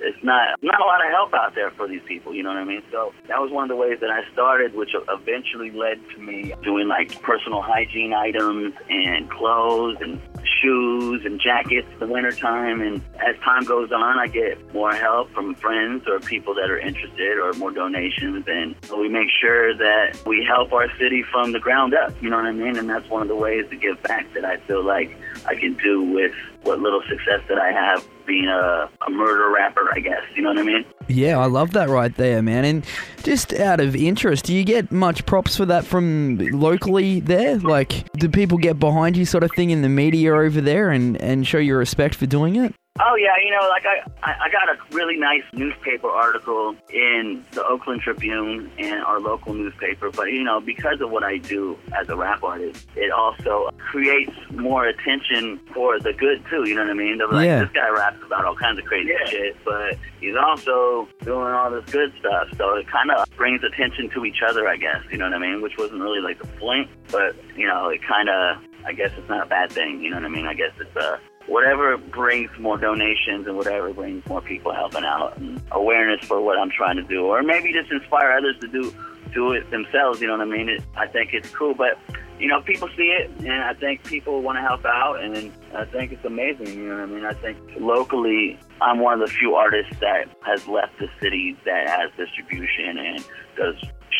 it's 0.00 0.22
not 0.22 0.58
not 0.62 0.80
a 0.80 0.84
lot 0.84 1.04
of 1.04 1.10
help 1.12 1.34
out 1.34 1.54
there 1.54 1.70
for 1.70 1.88
these 1.88 2.02
people. 2.06 2.34
You 2.34 2.42
know 2.42 2.50
what 2.50 2.58
I 2.58 2.64
mean? 2.64 2.82
So 2.90 3.12
that 3.28 3.40
was 3.40 3.50
one 3.50 3.64
of 3.64 3.68
the 3.68 3.76
ways 3.76 3.98
that 4.00 4.10
I 4.10 4.22
started, 4.32 4.74
which 4.74 4.90
eventually 5.08 5.70
led 5.70 6.00
to 6.10 6.18
me 6.20 6.54
doing 6.62 6.88
like 6.88 7.20
personal 7.22 7.62
hygiene 7.62 8.12
items 8.12 8.74
and 8.88 9.30
clothes 9.30 9.98
and 10.00 10.20
shoes 10.60 11.24
and 11.24 11.40
jackets 11.40 11.88
in 11.92 11.98
the 11.98 12.06
wintertime. 12.06 12.80
And 12.80 13.02
as 13.16 13.36
time 13.42 13.64
goes 13.64 13.92
on, 13.92 14.18
I 14.18 14.26
get 14.26 14.72
more 14.74 14.94
help 14.94 15.30
from 15.32 15.54
friends 15.54 16.04
or 16.06 16.20
people 16.20 16.54
that 16.54 16.70
are 16.70 16.78
interested 16.78 17.38
or 17.38 17.52
more 17.54 17.70
donations. 17.70 18.44
And 18.46 18.74
we 18.90 19.08
make 19.08 19.28
sure 19.40 19.76
that 19.76 20.20
we 20.26 20.44
help 20.44 20.72
our 20.72 20.88
city 20.98 21.22
from 21.22 21.52
the 21.52 21.60
ground 21.60 21.94
up. 21.94 22.14
You 22.22 22.30
know 22.30 22.36
what 22.36 22.46
I 22.46 22.52
mean? 22.52 22.76
And 22.76 22.88
that's 22.88 23.08
one 23.08 23.22
of 23.22 23.28
the 23.28 23.36
ways 23.36 23.66
to 23.70 23.76
give 23.76 24.02
back 24.02 24.32
that 24.34 24.44
I 24.44 24.58
feel 24.58 24.84
like 24.84 25.16
I 25.46 25.54
can 25.54 25.74
do 25.74 26.02
with 26.02 26.34
what 26.62 26.80
little 26.80 27.02
success 27.08 27.40
that 27.48 27.58
I 27.58 27.72
have 27.72 28.06
being 28.26 28.46
a, 28.46 28.88
a 29.06 29.10
murder 29.10 29.50
rapper, 29.50 29.88
I 29.94 30.00
guess. 30.00 30.22
You 30.34 30.42
know 30.42 30.50
what 30.50 30.58
I 30.58 30.62
mean? 30.62 30.84
Yeah, 31.08 31.38
I 31.38 31.46
love 31.46 31.72
that 31.72 31.88
right 31.88 32.14
there, 32.16 32.42
man. 32.42 32.64
And 32.64 32.84
just 33.22 33.52
out 33.52 33.80
of 33.80 33.94
interest, 33.94 34.44
do 34.46 34.54
you 34.54 34.64
get 34.64 34.90
much 34.90 35.26
props 35.26 35.56
for 35.56 35.66
that 35.66 35.84
from 35.84 36.38
locally 36.38 37.20
there? 37.20 37.58
Like, 37.58 38.10
do 38.14 38.28
people 38.28 38.58
get 38.58 38.78
behind 38.78 39.16
you, 39.16 39.24
sort 39.24 39.44
of 39.44 39.50
thing, 39.52 39.70
in 39.70 39.82
the 39.82 39.88
media 39.88 40.34
over 40.34 40.60
there, 40.60 40.90
and 40.90 41.16
and 41.20 41.46
show 41.46 41.58
you 41.58 41.76
respect 41.76 42.14
for 42.14 42.26
doing 42.26 42.56
it? 42.56 42.74
Oh 43.00 43.16
yeah, 43.16 43.32
you 43.44 43.50
know, 43.50 43.68
like 43.70 43.84
I, 43.86 44.08
I 44.22 44.44
I 44.44 44.48
got 44.50 44.68
a 44.68 44.78
really 44.94 45.16
nice 45.16 45.42
newspaper 45.52 46.08
article 46.08 46.76
in 46.90 47.44
the 47.50 47.64
Oakland 47.66 48.02
Tribune 48.02 48.70
and 48.78 49.02
our 49.02 49.18
local 49.18 49.52
newspaper, 49.52 50.12
but 50.12 50.30
you 50.30 50.44
know, 50.44 50.60
because 50.60 51.00
of 51.00 51.10
what 51.10 51.24
I 51.24 51.38
do 51.38 51.76
as 52.00 52.08
a 52.08 52.14
rap 52.14 52.44
artist, 52.44 52.86
it 52.94 53.10
also 53.10 53.70
creates 53.78 54.30
more 54.52 54.86
attention 54.86 55.58
for 55.74 55.98
the 55.98 56.12
good 56.12 56.44
too. 56.48 56.68
You 56.68 56.76
know 56.76 56.82
what 56.82 56.90
I 56.90 56.94
mean? 56.94 57.18
They're 57.18 57.26
like, 57.26 57.46
Yeah. 57.46 57.64
this 57.64 57.72
guy 57.72 57.88
raps 57.88 58.22
about 58.24 58.44
all 58.44 58.54
kinds 58.54 58.78
of 58.78 58.84
crazy 58.84 59.10
shit, 59.26 59.56
but 59.64 59.98
he's 60.20 60.36
also 60.36 61.08
doing 61.22 61.52
all 61.52 61.72
this 61.72 61.84
good 61.90 62.12
stuff. 62.20 62.46
So 62.56 62.76
it 62.76 62.86
kind 62.86 63.10
of 63.10 63.28
brings 63.36 63.64
attention 63.64 64.08
to 64.10 64.24
each 64.24 64.40
other, 64.48 64.68
I 64.68 64.76
guess. 64.76 65.02
You 65.10 65.18
know 65.18 65.24
what 65.24 65.34
I 65.34 65.38
mean? 65.38 65.62
Which 65.62 65.76
wasn't 65.78 66.00
really 66.00 66.20
like 66.20 66.38
the 66.40 66.46
point, 66.58 66.88
but 67.10 67.34
you 67.56 67.66
know, 67.66 67.88
it 67.88 68.02
kind 68.06 68.28
of 68.28 68.58
I 68.86 68.92
guess 68.92 69.10
it's 69.18 69.28
not 69.28 69.44
a 69.44 69.48
bad 69.48 69.72
thing. 69.72 70.00
You 70.00 70.10
know 70.10 70.16
what 70.16 70.26
I 70.26 70.28
mean? 70.28 70.46
I 70.46 70.54
guess 70.54 70.70
it's 70.78 70.94
a 70.94 71.18
whatever 71.46 71.96
brings 71.96 72.50
more 72.58 72.78
donations 72.78 73.46
and 73.46 73.56
whatever 73.56 73.92
brings 73.92 74.26
more 74.26 74.40
people 74.40 74.72
helping 74.72 75.04
out 75.04 75.36
and 75.36 75.62
awareness 75.72 76.24
for 76.26 76.40
what 76.40 76.58
I'm 76.58 76.70
trying 76.70 76.96
to 76.96 77.02
do, 77.02 77.26
or 77.26 77.42
maybe 77.42 77.72
just 77.72 77.90
inspire 77.90 78.32
others 78.32 78.56
to 78.60 78.68
do 78.68 78.94
do 79.32 79.52
it 79.52 79.68
themselves. 79.70 80.20
You 80.20 80.28
know 80.28 80.38
what 80.38 80.46
I 80.46 80.50
mean? 80.50 80.68
It, 80.68 80.82
I 80.96 81.06
think 81.06 81.34
it's 81.34 81.50
cool, 81.50 81.74
but 81.74 81.98
you 82.38 82.48
know, 82.48 82.60
people 82.60 82.88
see 82.96 83.10
it, 83.10 83.30
and 83.38 83.52
I 83.52 83.74
think 83.74 84.02
people 84.04 84.42
want 84.42 84.56
to 84.56 84.62
help 84.62 84.84
out, 84.84 85.22
and 85.22 85.52
I 85.74 85.84
think 85.84 86.12
it's 86.12 86.24
amazing. 86.24 86.66
You 86.66 86.88
know 86.88 86.94
what 86.96 87.02
I 87.02 87.06
mean? 87.06 87.24
I 87.24 87.32
think 87.34 87.58
locally, 87.78 88.58
I'm 88.80 88.98
one 88.98 89.20
of 89.20 89.28
the 89.28 89.32
few 89.32 89.54
artists 89.54 89.96
that 90.00 90.28
has 90.44 90.66
left 90.66 90.98
the 90.98 91.08
city 91.20 91.56
that 91.64 91.88
has 91.88 92.10
distribution 92.16 92.98
and 92.98 93.24
does 93.56 93.76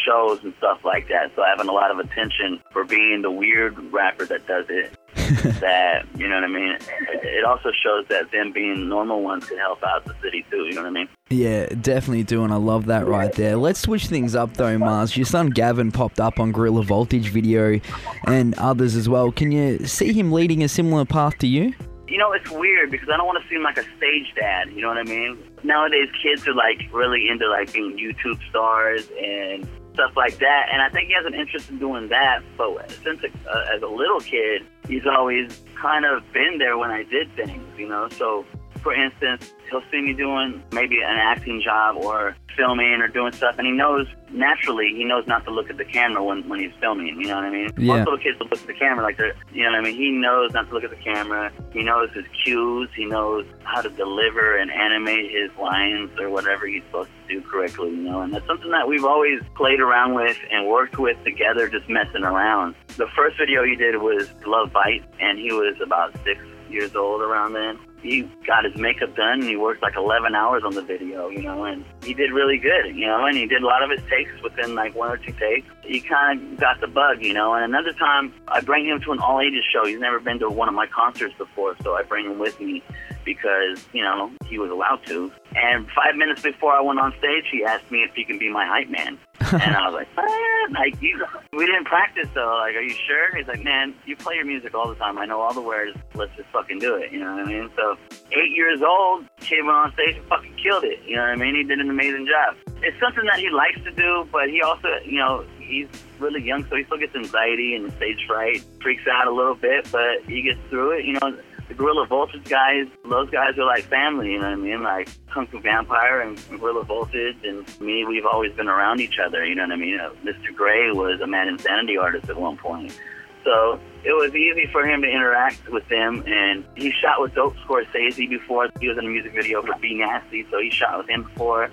shows 0.07 0.41
and 0.45 0.55
stuff 0.59 0.79
like 0.85 1.09
that. 1.09 1.33
So 1.35 1.43
having 1.45 1.69
a 1.69 1.73
lot 1.73 1.91
of 1.91 1.99
attention 1.99 2.61
for 2.73 2.85
being 2.85 3.23
the 3.23 3.31
weird 3.31 3.77
rapper 3.93 4.27
that 4.27 4.47
does 4.47 4.67
it. 4.69 4.97
that 5.61 6.07
you 6.17 6.29
know 6.29 6.37
what 6.37 6.45
I 6.45 6.49
mean. 6.49 6.77
It, 7.23 7.45
also 7.45 7.71
shows 7.85 8.07
that 8.09 8.31
them 8.31 8.53
being 8.53 8.89
normal 8.89 9.23
ones 9.23 9.47
can 9.47 9.59
help 9.59 9.83
out 9.83 10.05
the 10.05 10.15
city 10.23 10.47
too. 10.51 10.65
You 10.65 10.73
know 10.73 10.83
what 10.83 10.89
I 10.89 10.93
mean? 10.93 11.09
Yeah, 11.31 11.67
definitely 11.67 12.23
do, 12.23 12.43
and 12.43 12.53
I 12.53 12.57
love 12.57 12.87
that 12.87 13.07
right 13.07 13.33
there. 13.33 13.57
Let's 13.57 13.81
switch 13.81 14.07
things 14.07 14.35
up 14.35 14.55
though, 14.55 14.79
Mars. 14.79 15.17
Your 15.17 15.27
son 15.27 15.51
Gavin 15.51 15.93
popped 15.93 16.21
up 16.21 16.41
on 16.41 16.53
Gorilla 16.53 16.83
Voltage 16.83 17.29
video 17.29 17.81
and 18.27 18.55
others 18.55 18.97
as 18.97 19.09
well. 19.09 19.31
Can 19.31 19.53
you 19.53 19.87
see 19.87 20.13
him 20.13 20.33
leading 20.33 20.63
a 20.63 20.69
similar 20.69 21.05
path 21.05 21.39
to 21.39 21.47
you? 21.47 21.75
You 22.09 22.19
know, 22.19 22.33
it's 22.33 22.51
weird 22.51 22.91
because 22.91 23.09
I 23.09 23.17
don't 23.17 23.27
want 23.27 23.43
to 23.43 23.49
seem 23.49 23.63
like 23.63 23.79
a 23.79 23.85
stage 23.97 24.33
dad. 24.37 24.71
You 24.73 24.83
know 24.83 24.89
what 24.89 24.99
I 24.99 25.03
mean? 25.03 25.39
Nowadays, 25.63 26.09
kids 26.23 26.47
are 26.47 26.55
like 26.55 26.89
really 26.93 27.29
into 27.29 27.49
like 27.49 27.73
being 27.73 27.99
YouTube 27.99 28.41
stars 28.49 29.09
and 29.21 29.67
stuff 29.95 30.13
like 30.17 30.39
that. 30.39 30.69
And 30.73 30.83
I 30.83 30.91
think 30.91 31.09
he 31.09 31.15
has 31.15 31.25
an 31.25 31.35
interest 31.35 31.71
in 31.71 31.79
doing 31.79 32.09
that. 32.09 32.43
But 32.59 32.91
since 32.91 33.21
uh, 33.25 33.75
as 33.75 33.83
a 33.83 33.87
little 33.87 34.21
kid, 34.21 34.63
he's 34.87 35.07
always 35.07 35.63
kind 35.81 36.05
of 36.05 36.23
been 36.33 36.59
there 36.59 36.77
when 36.77 36.91
I 36.91 37.05
did 37.05 37.35
things, 37.35 37.65
you 37.79 37.89
know. 37.89 38.09
So, 38.11 38.45
for 38.85 38.95
instance, 38.95 39.53
he'll 39.71 39.83
see 39.91 40.03
me 40.03 40.13
doing 40.13 40.63
maybe 40.71 40.99
an 40.99 41.17
acting 41.17 41.61
job 41.65 41.97
or 41.97 42.37
filming 42.55 43.01
or 43.01 43.09
doing 43.09 43.33
stuff, 43.33 43.57
and 43.59 43.67
he 43.67 43.73
knows 43.73 44.07
naturally 44.31 44.93
he 44.95 45.05
knows 45.05 45.27
not 45.27 45.45
to 45.45 45.51
look 45.51 45.71
at 45.71 45.79
the 45.79 45.85
camera 45.85 46.23
when, 46.23 46.47
when 46.49 46.61
he's 46.61 46.73
filming. 46.81 47.07
You 47.07 47.29
know 47.29 47.37
what 47.37 47.45
I 47.45 47.51
mean? 47.51 47.71
Yeah. 47.79 47.95
Most 47.95 48.05
little 48.05 48.19
kids 48.19 48.39
will 48.39 48.49
look 48.49 48.61
at 48.61 48.67
the 48.67 48.75
camera 48.75 49.03
like 49.03 49.17
they're, 49.17 49.35
you 49.53 49.65
know 49.65 49.71
what 49.71 49.81
I 49.81 49.83
mean? 49.83 49.97
He 49.97 50.11
knows 50.11 50.53
not 50.53 50.69
to 50.69 50.75
look 50.75 50.85
at 50.85 50.91
the 50.91 50.97
camera. 50.97 51.51
He 51.73 51.83
knows 51.83 52.11
his 52.15 52.27
cues. 52.45 52.91
He 52.95 53.07
knows 53.07 53.47
how 53.65 53.81
to 53.81 53.89
deliver 53.89 54.57
and 54.57 54.71
animate 54.71 55.33
his 55.33 55.51
lines 55.59 56.11
or 56.21 56.29
whatever 56.29 56.67
he's 56.67 56.83
supposed 56.85 57.11
to 57.27 57.35
do 57.35 57.41
correctly. 57.41 57.89
You 57.89 57.97
know, 57.97 58.21
and 58.21 58.35
that's 58.35 58.47
something 58.47 58.71
that 58.71 58.87
we've 58.87 59.05
always 59.05 59.41
played 59.57 59.81
around 59.81 60.15
with 60.15 60.37
and 60.51 60.69
worked 60.69 60.99
with 60.99 61.17
together, 61.25 61.69
just 61.69 61.89
messing 61.89 62.23
around. 62.23 62.75
The 62.99 63.09
first 63.17 63.39
video 63.39 63.65
he 63.65 63.77
did 63.77 63.97
was 63.97 64.29
Love 64.47 64.73
Bite, 64.73 65.05
and 65.21 65.39
he 65.39 65.53
was 65.53 65.75
about 65.83 66.13
six 66.23 66.45
years 66.75 66.95
old 66.95 67.23
around 67.23 67.55
then 67.55 67.79
he 68.05 68.31
got 68.47 68.65
his 68.65 68.77
makeup 68.77 69.17
done 69.17 69.41
and 69.41 69.45
he 69.45 69.57
worked 69.57 69.83
like 69.83 69.97
11 69.97 70.35
hours 70.35 70.63
on 70.63 70.75
the 70.75 70.83
video, 70.83 71.31
you 71.31 71.41
know, 71.41 71.65
and 71.65 71.85
he 72.05 72.13
did 72.13 72.31
really 72.33 72.59
good, 72.59 72.95
you 72.95 73.07
know, 73.07 73.25
and 73.25 73.37
he 73.37 73.47
did 73.47 73.63
a 73.63 73.67
lot 73.67 73.83
of 73.83 73.91
his 73.91 74.01
takes 74.11 74.31
within 74.43 74.75
like 74.75 74.95
one 74.95 75.11
or 75.11 75.17
two 75.17 75.33
takes. 75.33 75.67
He 75.83 76.01
kind 76.01 76.53
of 76.53 76.61
got 76.61 76.81
the 76.81 76.87
bug, 76.87 77.23
you 77.23 77.33
know, 77.33 77.55
and 77.55 77.65
another 77.65 77.93
time 77.93 78.35
I 78.47 78.61
bring 78.61 78.87
him 78.87 79.01
to 79.01 79.13
an 79.13 79.21
all 79.21 79.41
ages 79.41 79.65
show. 79.73 79.87
He's 79.87 79.99
never 79.99 80.21
been 80.21 80.39
to 80.41 80.51
one 80.51 80.69
of 80.69 80.75
my 80.75 80.87
concerts 80.87 81.35
before, 81.39 81.77
so 81.83 81.95
I 81.95 82.03
bring 82.03 82.27
him 82.27 82.39
with 82.39 82.61
me 82.61 82.83
because, 83.25 83.85
you 83.93 84.03
know, 84.03 84.31
he 84.47 84.59
was 84.59 84.71
allowed 84.71 85.05
to. 85.07 85.31
And 85.55 85.87
five 85.91 86.17
minutes 86.17 86.43
before 86.43 86.73
I 86.73 86.81
went 86.81 86.99
on 86.99 87.15
stage, 87.19 87.45
he 87.51 87.65
asked 87.65 87.91
me 87.91 88.03
if 88.03 88.15
he 88.15 88.25
can 88.25 88.39
be 88.39 88.51
my 88.51 88.67
hype 88.67 88.89
man. 88.89 89.19
and 89.53 89.77
I 89.77 89.89
was 89.89 89.95
like, 89.95 90.17
man, 90.17 90.73
like 90.73 91.01
you, 91.03 91.25
we 91.53 91.67
didn't 91.67 91.85
practice 91.85 92.29
though. 92.35 92.57
Like, 92.61 92.75
are 92.75 92.83
you 92.83 92.95
sure? 92.95 93.37
He's 93.37 93.47
like, 93.47 93.63
man, 93.63 93.95
you 94.07 94.17
play 94.17 94.37
your 94.37 94.45
music 94.45 94.75
all 94.75 94.89
the 94.89 94.95
time. 94.95 95.19
I 95.19 95.27
know 95.27 95.41
all 95.41 95.53
the 95.53 95.61
words. 95.61 95.97
Let's 96.15 96.35
just 96.37 96.49
fucking 96.51 96.79
do 96.79 96.95
it. 96.97 97.13
You 97.13 97.21
know 97.21 97.35
what 97.37 97.45
I 97.45 97.49
mean? 97.49 97.71
So, 97.77 97.97
eight 98.33 98.57
years 98.57 98.81
old, 98.83 99.27
came 99.41 99.69
on 99.69 99.93
stage 99.93 100.17
and 100.17 100.27
fucking 100.27 100.55
killed 100.57 100.85
it. 100.85 101.01
You 101.07 101.17
know 101.17 101.23
what 101.23 101.31
I 101.31 101.37
mean? 101.37 101.55
He 101.55 101.63
did 101.65 101.79
an 101.79 101.91
amazing 101.91 102.27
job. 102.27 102.57
It's 102.83 102.99
something 103.01 103.25
that 103.25 103.39
he 103.39 103.51
likes 103.51 103.83
to 103.85 103.93
do, 103.93 104.27
but 104.33 104.49
he 104.49 104.63
also, 104.63 104.89
you 105.05 105.19
know, 105.19 105.45
he's 105.59 105.89
really 106.19 106.43
young, 106.43 106.65
so 106.69 106.77
he 106.77 106.85
still 106.85 106.99
gets 106.99 107.15
anxiety 107.15 107.75
and 107.75 107.93
stage 107.95 108.25
fright, 108.27 108.63
freaks 108.81 109.05
out 109.11 109.27
a 109.27 109.33
little 109.33 109.55
bit, 109.55 109.91
but 109.91 110.23
he 110.27 110.43
gets 110.43 110.59
through 110.71 110.99
it. 110.99 111.05
You 111.05 111.15
know, 111.15 111.37
the 111.75 111.83
Gorilla 111.83 112.07
Voltage 112.07 112.45
guys, 112.45 112.87
those 113.09 113.31
guys 113.31 113.59
are 113.59 113.65
like 113.65 113.85
family, 113.85 114.33
you 114.33 114.39
know 114.39 114.51
what 114.51 114.53
I 114.53 114.57
mean? 114.57 114.83
Like 114.83 115.09
Kung 115.33 115.47
Fu 115.47 115.61
Vampire 115.61 116.21
and 116.21 116.41
Gorilla 116.61 116.85
Voltage 116.85 117.37
and 117.45 117.81
me, 117.81 118.05
we've 118.05 118.27
always 118.27 118.53
been 118.53 118.69
around 118.69 119.01
each 119.01 119.19
other, 119.25 119.45
you 119.45 119.55
know 119.55 119.65
what 119.65 119.73
I 119.73 119.77
mean? 119.77 119.99
Uh, 119.99 120.11
Mr. 120.25 120.55
Gray 120.55 120.91
was 120.93 121.21
a 121.21 121.27
Mad 121.27 121.49
Insanity 121.49 121.97
artist 121.97 122.29
at 122.29 122.37
one 122.37 122.57
point. 122.57 122.99
So 123.45 123.79
it 124.05 124.13
was 124.13 124.35
easy 124.35 124.69
for 124.73 124.87
him 124.87 125.03
to 125.03 125.09
interact 125.09 125.69
with 125.69 125.87
them, 125.89 126.25
and 126.27 126.65
he 126.77 126.91
shot 126.91 127.21
with 127.21 127.35
Dope 127.35 127.55
Scorsese 127.57 128.29
before. 128.29 128.69
He 128.81 128.89
was 128.89 128.97
in 128.97 129.05
a 129.05 129.09
music 129.09 129.35
video 129.35 129.61
for 129.61 129.75
Be 129.81 129.95
Nasty, 129.95 130.47
so 130.51 130.61
he 130.61 130.71
shot 130.71 130.97
with 130.97 131.11
him 131.11 131.25
before. 131.25 131.71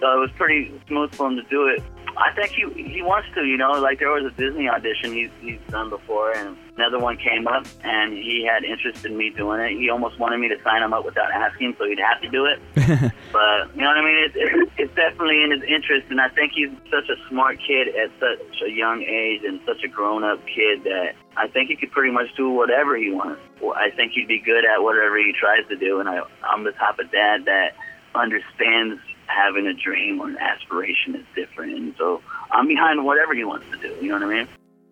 So 0.00 0.16
it 0.16 0.20
was 0.20 0.30
pretty 0.36 0.78
smooth 0.86 1.14
for 1.14 1.28
him 1.28 1.36
to 1.36 1.42
do 1.44 1.66
it. 1.68 1.82
I 2.16 2.32
think 2.34 2.52
he 2.52 2.90
he 2.90 3.02
wants 3.02 3.28
to, 3.34 3.44
you 3.44 3.56
know, 3.56 3.72
like 3.72 3.98
there 3.98 4.10
was 4.10 4.24
a 4.24 4.36
Disney 4.36 4.68
audition 4.68 5.12
he's 5.12 5.30
he's 5.40 5.58
done 5.70 5.90
before, 5.90 6.32
and 6.32 6.56
another 6.76 6.98
one 6.98 7.16
came 7.16 7.46
up, 7.46 7.66
and 7.82 8.12
he 8.12 8.46
had 8.48 8.64
interest 8.64 9.04
in 9.04 9.16
me 9.16 9.30
doing 9.30 9.60
it. 9.60 9.78
He 9.78 9.90
almost 9.90 10.18
wanted 10.18 10.38
me 10.38 10.48
to 10.48 10.56
sign 10.62 10.82
him 10.82 10.92
up 10.92 11.04
without 11.04 11.32
asking, 11.32 11.74
so 11.78 11.86
he'd 11.86 11.98
have 11.98 12.20
to 12.22 12.28
do 12.28 12.46
it. 12.46 12.60
but 13.32 13.74
you 13.74 13.82
know 13.82 13.88
what 13.88 13.98
I 13.98 14.04
mean? 14.04 14.24
It's, 14.24 14.34
it's 14.36 14.72
it's 14.78 14.94
definitely 14.94 15.42
in 15.42 15.50
his 15.50 15.62
interest, 15.62 16.06
and 16.10 16.20
I 16.20 16.28
think 16.28 16.52
he's 16.54 16.70
such 16.90 17.08
a 17.08 17.16
smart 17.28 17.58
kid 17.58 17.88
at 17.88 18.10
such 18.20 18.62
a 18.62 18.70
young 18.70 19.02
age 19.02 19.42
and 19.44 19.60
such 19.66 19.82
a 19.82 19.88
grown 19.88 20.22
up 20.22 20.38
kid 20.46 20.84
that 20.84 21.14
I 21.36 21.48
think 21.48 21.70
he 21.70 21.76
could 21.76 21.90
pretty 21.90 22.12
much 22.12 22.28
do 22.36 22.50
whatever 22.50 22.96
he 22.96 23.10
wants. 23.10 23.40
I 23.74 23.90
think 23.90 24.12
he'd 24.12 24.28
be 24.28 24.38
good 24.38 24.64
at 24.64 24.82
whatever 24.82 25.18
he 25.18 25.32
tries 25.32 25.66
to 25.68 25.76
do, 25.76 25.98
and 26.00 26.08
I 26.08 26.22
I'm 26.44 26.64
the 26.64 26.72
type 26.72 26.98
of 26.98 27.10
dad 27.10 27.46
that 27.46 27.74
understands 28.14 29.00
having 29.26 29.66
a 29.66 29.74
dream 29.74 30.20
or 30.20 30.28
an 30.28 30.36
aspiration 30.38 31.14
is 31.14 31.24
different. 31.34 31.74
And 31.74 31.94
so 31.98 32.22
I'm 32.50 32.68
behind 32.68 33.04
whatever 33.04 33.34
he 33.34 33.44
wants 33.44 33.66
to 33.72 33.76
do. 33.78 33.94
You 34.00 34.08
know 34.08 34.26
what 34.26 34.34
I 34.34 34.38
mean? 34.38 34.48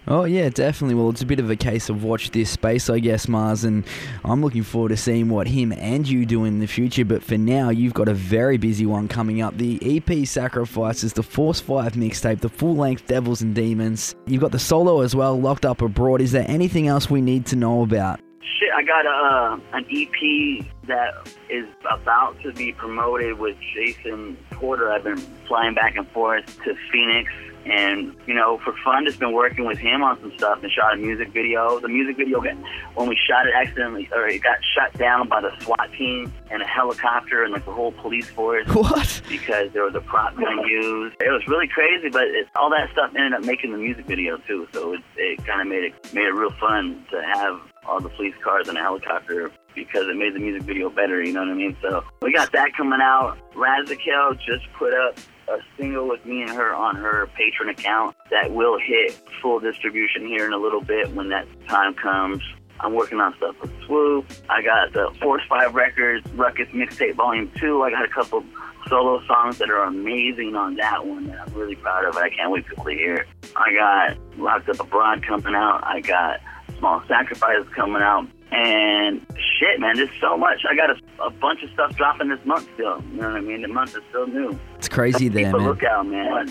Oh 0.09 0.25
yeah, 0.25 0.49
definitely. 0.49 0.97
Well, 0.97 1.11
it's 1.11 1.23
a 1.23 1.27
bit 1.27 1.39
of 1.39 1.49
a 1.49 1.55
case 1.55 1.89
of 1.89 2.03
watch 2.03 2.33
this 2.33 2.51
space, 2.51 2.91
I 2.91 2.99
guess, 2.99 3.29
Mars, 3.29 3.63
and 3.63 3.85
I'm 4.25 4.43
looking 4.43 4.65
forward 4.65 4.89
to 4.89 4.97
seeing 4.97 5.29
what 5.29 5.47
him 5.47 5.73
and 5.73 6.09
you 6.09 6.27
do 6.27 6.45
in 6.45 6.59
the 6.59 6.67
future. 6.67 7.05
But 7.05 7.23
for 7.23 7.39
now, 7.39 7.71
you've 7.71 7.95
got 7.95 8.09
a 8.09 8.15
very 8.15 8.57
busy 8.57 8.85
one 8.85 9.07
coming 9.07 9.43
up. 9.43 9.57
The 9.57 9.79
EP 9.81 10.27
Sacrifices, 10.27 11.13
the 11.13 11.23
Force 11.23 11.61
Five 11.61 11.93
mixtape, 11.93 12.41
the 12.41 12.49
full-length 12.49 13.07
Devils 13.07 13.43
and 13.43 13.55
Demons. 13.55 14.17
You've 14.27 14.41
got 14.41 14.51
the 14.51 14.59
solo 14.59 15.03
as 15.03 15.15
well, 15.15 15.41
Locked 15.41 15.65
Up 15.65 15.83
Abroad. 15.83 16.21
Is 16.21 16.33
there 16.33 16.47
anything 16.49 16.89
else 16.89 17.09
we 17.09 17.21
need 17.21 17.47
to 17.47 17.57
know 17.57 17.83
about? 17.83 18.19
Shit, 18.59 18.71
I 18.75 18.83
got 18.83 19.07
a 19.07 19.09
uh, 19.09 19.61
an 19.73 19.87
EP 19.89 20.67
that 20.87 21.15
is 21.49 21.67
about 21.91 22.41
to 22.43 22.53
be 22.53 22.73
promoted 22.73 23.39
with 23.39 23.57
Jason 23.75 24.37
Porter. 24.51 24.91
I've 24.91 25.05
been 25.05 25.19
flying 25.47 25.75
back 25.75 25.97
and 25.97 26.09
forth 26.09 26.47
to 26.65 26.75
Phoenix, 26.91 27.31
and 27.65 28.17
you 28.27 28.35
know, 28.35 28.59
for 28.65 28.75
fun, 28.85 29.05
just 29.05 29.21
been 29.21 29.33
working 29.33 29.65
with 29.65 29.79
him 29.79 30.03
on 30.03 30.21
some 30.21 30.33
stuff 30.37 30.63
and 30.63 30.73
shot 30.73 30.95
a 30.95 30.97
music 30.97 31.33
video. 31.33 31.79
The 31.79 31.89
music 31.89 32.17
video 32.17 32.41
got 32.41 32.57
when 32.95 33.09
we 33.09 33.17
shot 33.29 33.47
it 33.47 33.55
accidentally, 33.55 34.09
or 34.13 34.27
it 34.27 34.43
got 34.43 34.59
shut 34.75 34.93
down 34.99 35.29
by 35.29 35.41
the 35.41 35.53
SWAT 35.61 35.91
team 35.97 36.33
and 36.51 36.63
a 36.63 36.67
helicopter 36.67 37.45
and 37.45 37.53
like 37.53 37.65
the 37.65 37.73
whole 37.73 37.93
police 37.93 38.29
force 38.31 38.67
What? 38.75 39.23
because 39.29 39.73
there 39.73 39.85
was 39.85 39.95
a 39.95 40.01
prop 40.01 40.37
being 40.37 40.65
used. 40.67 41.17
It 41.21 41.31
was 41.31 41.47
really 41.47 41.69
crazy, 41.69 42.09
but 42.09 42.25
it, 42.25 42.49
all 42.57 42.71
that 42.71 42.91
stuff 42.93 43.13
ended 43.17 43.35
up 43.35 43.45
making 43.45 43.73
the 43.73 43.79
music 43.79 44.07
video 44.07 44.39
too. 44.39 44.67
So 44.73 44.95
it, 44.95 45.01
it 45.17 45.47
kind 45.47 45.61
of 45.61 45.69
made 45.69 45.85
it 45.85 46.15
made 46.15 46.27
it 46.27 46.35
real 46.35 46.53
fun 46.59 47.07
to 47.11 47.23
have 47.23 47.61
all 47.87 48.01
the 48.01 48.09
police 48.11 48.35
cars 48.43 48.69
and 48.69 48.79
a 48.79 48.81
helicopter 48.81 49.51
because 49.75 50.07
it 50.07 50.17
made 50.17 50.35
the 50.35 50.39
music 50.39 50.63
video 50.63 50.91
better. 50.91 51.23
You 51.23 51.33
know 51.33 51.41
what 51.41 51.51
I 51.51 51.55
mean? 51.55 51.77
So 51.83 52.05
we 52.21 52.33
got 52.33 52.53
that 52.53 52.77
coming 52.77 53.01
out. 53.01 53.39
Razakel 53.55 54.39
just 54.39 54.71
put 54.79 54.95
up 54.95 55.19
a 55.49 55.59
single 55.77 56.09
with 56.09 56.25
me 56.25 56.43
and 56.43 56.51
her 56.51 56.75
on 56.75 56.97
her 56.97 57.29
patron 57.35 57.69
account 57.69 58.17
that 58.31 58.53
will 58.53 58.79
hit 58.79 59.21
full 59.41 59.61
distribution 59.61 60.27
here 60.27 60.47
in 60.47 60.53
a 60.53 60.59
little 60.59 60.81
bit 60.81 61.13
when 61.15 61.29
that 61.31 61.47
time 61.69 61.95
comes. 61.95 62.43
I'm 62.81 62.95
working 62.95 63.21
on 63.21 63.35
stuff 63.37 63.61
with 63.61 63.71
Swoop. 63.85 64.27
I 64.49 64.63
got 64.63 64.93
the 64.93 65.15
Force 65.21 65.43
5 65.49 65.75
Records 65.75 66.27
Ruckus 66.33 66.69
Mixtape 66.69 67.15
Volume 67.15 67.51
2. 67.59 67.83
I 67.83 67.91
got 67.91 68.05
a 68.05 68.09
couple 68.09 68.45
solo 68.89 69.23
songs 69.27 69.59
that 69.59 69.71
are 69.71 69.85
amazing 69.85 70.57
on 70.57 70.77
that 70.77 71.07
one 71.07 71.27
that 71.29 71.41
I'm 71.47 71.55
really 71.55 71.77
proud 71.77 72.05
of. 72.05 72.17
I 72.17 72.31
can't 72.31 72.51
wait 72.51 72.65
for 72.65 72.71
people 72.71 72.85
to 72.87 72.95
hear. 72.95 73.27
I 73.55 73.73
got 73.75 74.39
Locked 74.39 74.69
Up 74.69 74.81
Abroad 74.81 75.25
coming 75.25 75.55
out. 75.55 75.85
I 75.85 76.01
got 76.01 76.41
Small 76.79 77.03
Sacrifice 77.07 77.65
coming 77.75 78.03
out. 78.03 78.27
And 78.51 79.25
shit, 79.59 79.81
man, 79.81 79.97
there's 79.97 80.11
so 80.21 80.37
much. 80.37 80.61
I 80.69 80.77
got 80.77 80.91
a, 80.91 80.97
a 81.25 81.31
bunch 81.31 81.63
of 81.63 81.71
stuff 81.71 81.97
dropping 81.97 82.29
this 82.29 82.45
month 82.45 82.69
still. 82.75 83.03
You 83.13 83.23
know 83.23 83.29
what 83.29 83.37
I 83.39 83.41
mean? 83.41 83.63
The 83.63 83.69
month 83.69 83.97
is 83.97 84.03
still 84.11 84.27
new. 84.27 84.59
It's 84.77 84.89
crazy 84.91 85.29
there, 85.29 85.45
Keep 85.47 85.55
a 85.55 85.59
man. 85.59 85.67
lookout, 85.69 86.07
man. 86.07 86.49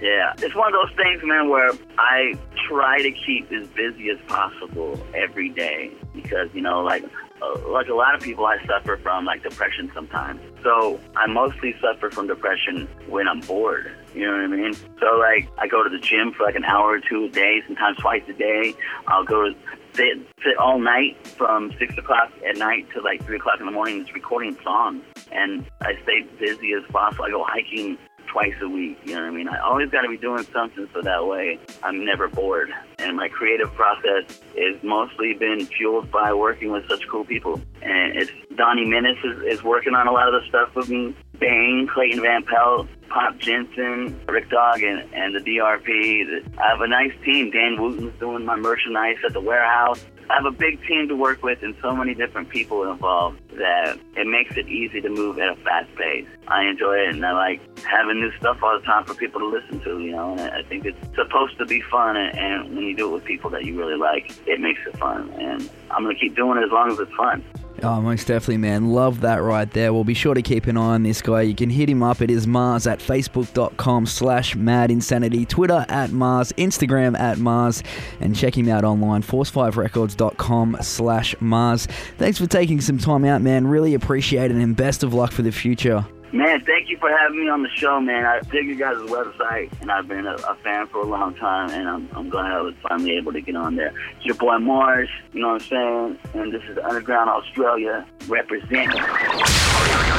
Yeah, 0.00 0.32
it's 0.38 0.54
one 0.54 0.72
of 0.74 0.80
those 0.88 0.96
things, 0.96 1.20
man, 1.24 1.50
where 1.50 1.70
I 1.98 2.32
try 2.66 3.02
to 3.02 3.10
keep 3.10 3.52
as 3.52 3.66
busy 3.68 4.08
as 4.08 4.18
possible 4.26 4.98
every 5.14 5.50
day 5.50 5.90
because 6.14 6.48
you 6.54 6.62
know, 6.62 6.82
like 6.82 7.04
Uh, 7.42 7.58
like 7.70 7.88
a 7.88 7.94
lot 7.94 8.14
of 8.14 8.20
people, 8.20 8.46
I 8.46 8.64
suffer 8.66 8.96
from 9.02 9.24
like 9.24 9.42
depression 9.42 9.90
sometimes. 9.94 10.40
So 10.62 11.00
I 11.16 11.26
mostly 11.26 11.74
suffer 11.80 12.10
from 12.10 12.28
depression 12.28 12.86
when 13.08 13.26
I'm 13.26 13.40
bored. 13.40 13.90
You 14.14 14.26
know 14.26 14.32
what 14.32 14.42
I 14.42 14.46
mean? 14.46 14.74
So 15.00 15.16
like 15.18 15.48
I 15.58 15.66
go 15.66 15.82
to 15.82 15.90
the 15.90 15.98
gym 15.98 16.32
for 16.32 16.44
like 16.44 16.54
an 16.54 16.64
hour 16.64 16.92
or 16.92 17.00
two 17.00 17.24
a 17.24 17.28
day, 17.28 17.62
sometimes 17.66 17.98
twice 17.98 18.22
a 18.28 18.32
day. 18.32 18.74
I'll 19.08 19.24
go 19.24 19.52
sit, 19.94 20.18
sit 20.44 20.56
all 20.58 20.78
night 20.78 21.26
from 21.26 21.72
6 21.78 21.98
o'clock 21.98 22.30
at 22.48 22.56
night 22.56 22.88
to 22.94 23.00
like 23.00 23.24
3 23.24 23.36
o'clock 23.36 23.58
in 23.58 23.66
the 23.66 23.72
morning 23.72 24.02
just 24.02 24.14
recording 24.14 24.56
songs. 24.62 25.02
And 25.32 25.66
I 25.80 25.94
stay 26.02 26.22
busy 26.38 26.74
as 26.74 26.84
possible. 26.92 27.24
I 27.24 27.30
go 27.30 27.44
hiking 27.44 27.98
twice 28.32 28.54
a 28.62 28.68
week. 28.68 28.98
You 29.04 29.14
know 29.14 29.20
what 29.20 29.28
I 29.28 29.30
mean? 29.30 29.48
I 29.48 29.58
always 29.60 29.90
got 29.90 30.02
to 30.02 30.08
be 30.08 30.16
doing 30.16 30.44
something 30.52 30.88
so 30.92 31.02
that 31.02 31.26
way 31.26 31.58
I'm 31.82 32.04
never 32.04 32.28
bored. 32.28 32.72
And 32.98 33.16
my 33.16 33.28
creative 33.28 33.72
process 33.74 34.40
is 34.56 34.82
mostly 34.82 35.34
been 35.34 35.66
fueled 35.66 36.10
by 36.10 36.32
working 36.32 36.72
with 36.72 36.88
such 36.88 37.06
cool 37.08 37.24
people. 37.24 37.60
And 37.82 38.16
it's 38.16 38.30
Donnie 38.56 38.86
Menace 38.86 39.18
is, 39.22 39.58
is 39.58 39.62
working 39.62 39.94
on 39.94 40.08
a 40.08 40.12
lot 40.12 40.32
of 40.32 40.42
the 40.42 40.48
stuff 40.48 40.74
with 40.74 40.88
me. 40.88 41.14
Bane, 41.38 41.88
Clayton 41.92 42.22
Van 42.22 42.44
Pelt, 42.44 42.88
Pop 43.08 43.36
Jensen, 43.38 44.18
Rick 44.28 44.48
Dog, 44.48 44.82
and, 44.82 45.12
and 45.12 45.34
the 45.34 45.40
DRP. 45.40 46.58
I 46.58 46.68
have 46.68 46.80
a 46.80 46.88
nice 46.88 47.12
team. 47.24 47.50
Dan 47.50 47.80
Wooten's 47.82 48.18
doing 48.18 48.44
my 48.44 48.56
merchandise 48.56 49.16
at 49.26 49.32
the 49.32 49.40
warehouse. 49.40 50.04
I 50.30 50.36
have 50.36 50.46
a 50.46 50.56
big 50.56 50.80
team 50.86 51.08
to 51.08 51.16
work 51.16 51.42
with 51.42 51.62
and 51.62 51.74
so 51.82 51.94
many 51.94 52.14
different 52.14 52.48
people 52.48 52.90
involved 52.90 53.41
that 53.56 53.98
it 54.16 54.26
makes 54.26 54.56
it 54.56 54.68
easy 54.68 55.00
to 55.00 55.08
move 55.08 55.38
at 55.38 55.48
a 55.48 55.56
fast 55.56 55.94
pace. 55.96 56.26
I 56.48 56.64
enjoy 56.64 56.94
it 56.98 57.14
and 57.14 57.24
I 57.24 57.32
like 57.32 57.78
having 57.78 58.20
new 58.20 58.32
stuff 58.38 58.62
all 58.62 58.78
the 58.78 58.84
time 58.84 59.04
for 59.04 59.14
people 59.14 59.40
to 59.40 59.46
listen 59.46 59.80
to, 59.80 60.00
you 60.00 60.12
know, 60.12 60.32
and 60.32 60.40
I 60.40 60.62
think 60.62 60.84
it's 60.84 60.98
supposed 61.14 61.58
to 61.58 61.66
be 61.66 61.80
fun 61.82 62.16
and, 62.16 62.38
and 62.38 62.74
when 62.74 62.84
you 62.84 62.96
do 62.96 63.08
it 63.08 63.12
with 63.12 63.24
people 63.24 63.50
that 63.50 63.64
you 63.64 63.78
really 63.78 63.96
like, 63.96 64.32
it 64.46 64.60
makes 64.60 64.80
it 64.86 64.96
fun. 64.98 65.30
And 65.38 65.68
I'm 65.90 66.04
to 66.06 66.14
keep 66.14 66.36
doing 66.36 66.58
it 66.58 66.64
as 66.64 66.70
long 66.70 66.90
as 66.90 66.98
it's 66.98 67.12
fun. 67.14 67.44
Oh, 67.82 68.00
most 68.00 68.28
definitely, 68.28 68.58
man. 68.58 68.90
Love 68.90 69.22
that 69.22 69.36
right 69.36 69.68
there. 69.70 69.92
Well, 69.92 70.04
be 70.04 70.14
sure 70.14 70.34
to 70.34 70.42
keep 70.42 70.66
an 70.66 70.76
eye 70.76 70.94
on 70.94 71.02
this 71.02 71.20
guy. 71.20 71.42
You 71.42 71.54
can 71.54 71.70
hit 71.70 71.88
him 71.88 72.02
up. 72.02 72.20
It 72.20 72.30
is 72.30 72.46
Mars 72.46 72.86
at 72.86 73.00
facebook.com 73.00 74.06
slash 74.06 74.54
mad 74.54 74.90
insanity, 74.90 75.44
Twitter 75.46 75.84
at 75.88 76.12
Mars, 76.12 76.52
Instagram 76.52 77.18
at 77.18 77.38
Mars, 77.38 77.82
and 78.20 78.36
check 78.36 78.56
him 78.56 78.68
out 78.68 78.84
online, 78.84 79.22
force5records.com 79.22 80.76
slash 80.80 81.34
Mars. 81.40 81.86
Thanks 82.18 82.38
for 82.38 82.46
taking 82.46 82.80
some 82.80 82.98
time 82.98 83.24
out, 83.24 83.42
man. 83.42 83.66
Really 83.66 83.94
appreciate 83.94 84.50
it, 84.50 84.56
and 84.56 84.76
best 84.76 85.02
of 85.02 85.12
luck 85.12 85.32
for 85.32 85.42
the 85.42 85.52
future. 85.52 86.04
Man, 86.32 86.64
thank 86.64 86.88
you 86.88 86.96
for 86.96 87.10
having 87.10 87.40
me 87.40 87.50
on 87.50 87.62
the 87.62 87.68
show, 87.68 88.00
man. 88.00 88.24
I 88.24 88.40
dig 88.40 88.66
your 88.66 88.76
guys' 88.76 88.96
website, 89.10 89.70
and 89.82 89.92
I've 89.92 90.08
been 90.08 90.26
a, 90.26 90.34
a 90.36 90.54
fan 90.64 90.86
for 90.86 91.02
a 91.02 91.04
long 91.04 91.34
time, 91.34 91.68
and 91.68 91.86
I'm, 91.86 92.08
I'm 92.14 92.30
glad 92.30 92.50
I 92.50 92.62
was 92.62 92.74
finally 92.88 93.18
able 93.18 93.34
to 93.34 93.42
get 93.42 93.54
on 93.54 93.76
there. 93.76 93.92
It's 94.16 94.24
your 94.24 94.36
boy 94.36 94.56
Mars, 94.56 95.10
you 95.34 95.42
know 95.42 95.48
what 95.48 95.62
I'm 95.62 95.68
saying? 95.68 96.18
And 96.32 96.50
this 96.54 96.62
is 96.70 96.78
Underground 96.78 97.28
Australia 97.28 98.06
representing. 98.28 98.96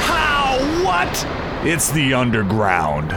How? 0.06 0.56
What? 0.84 1.66
It's 1.66 1.90
the 1.90 2.14
underground. 2.14 3.10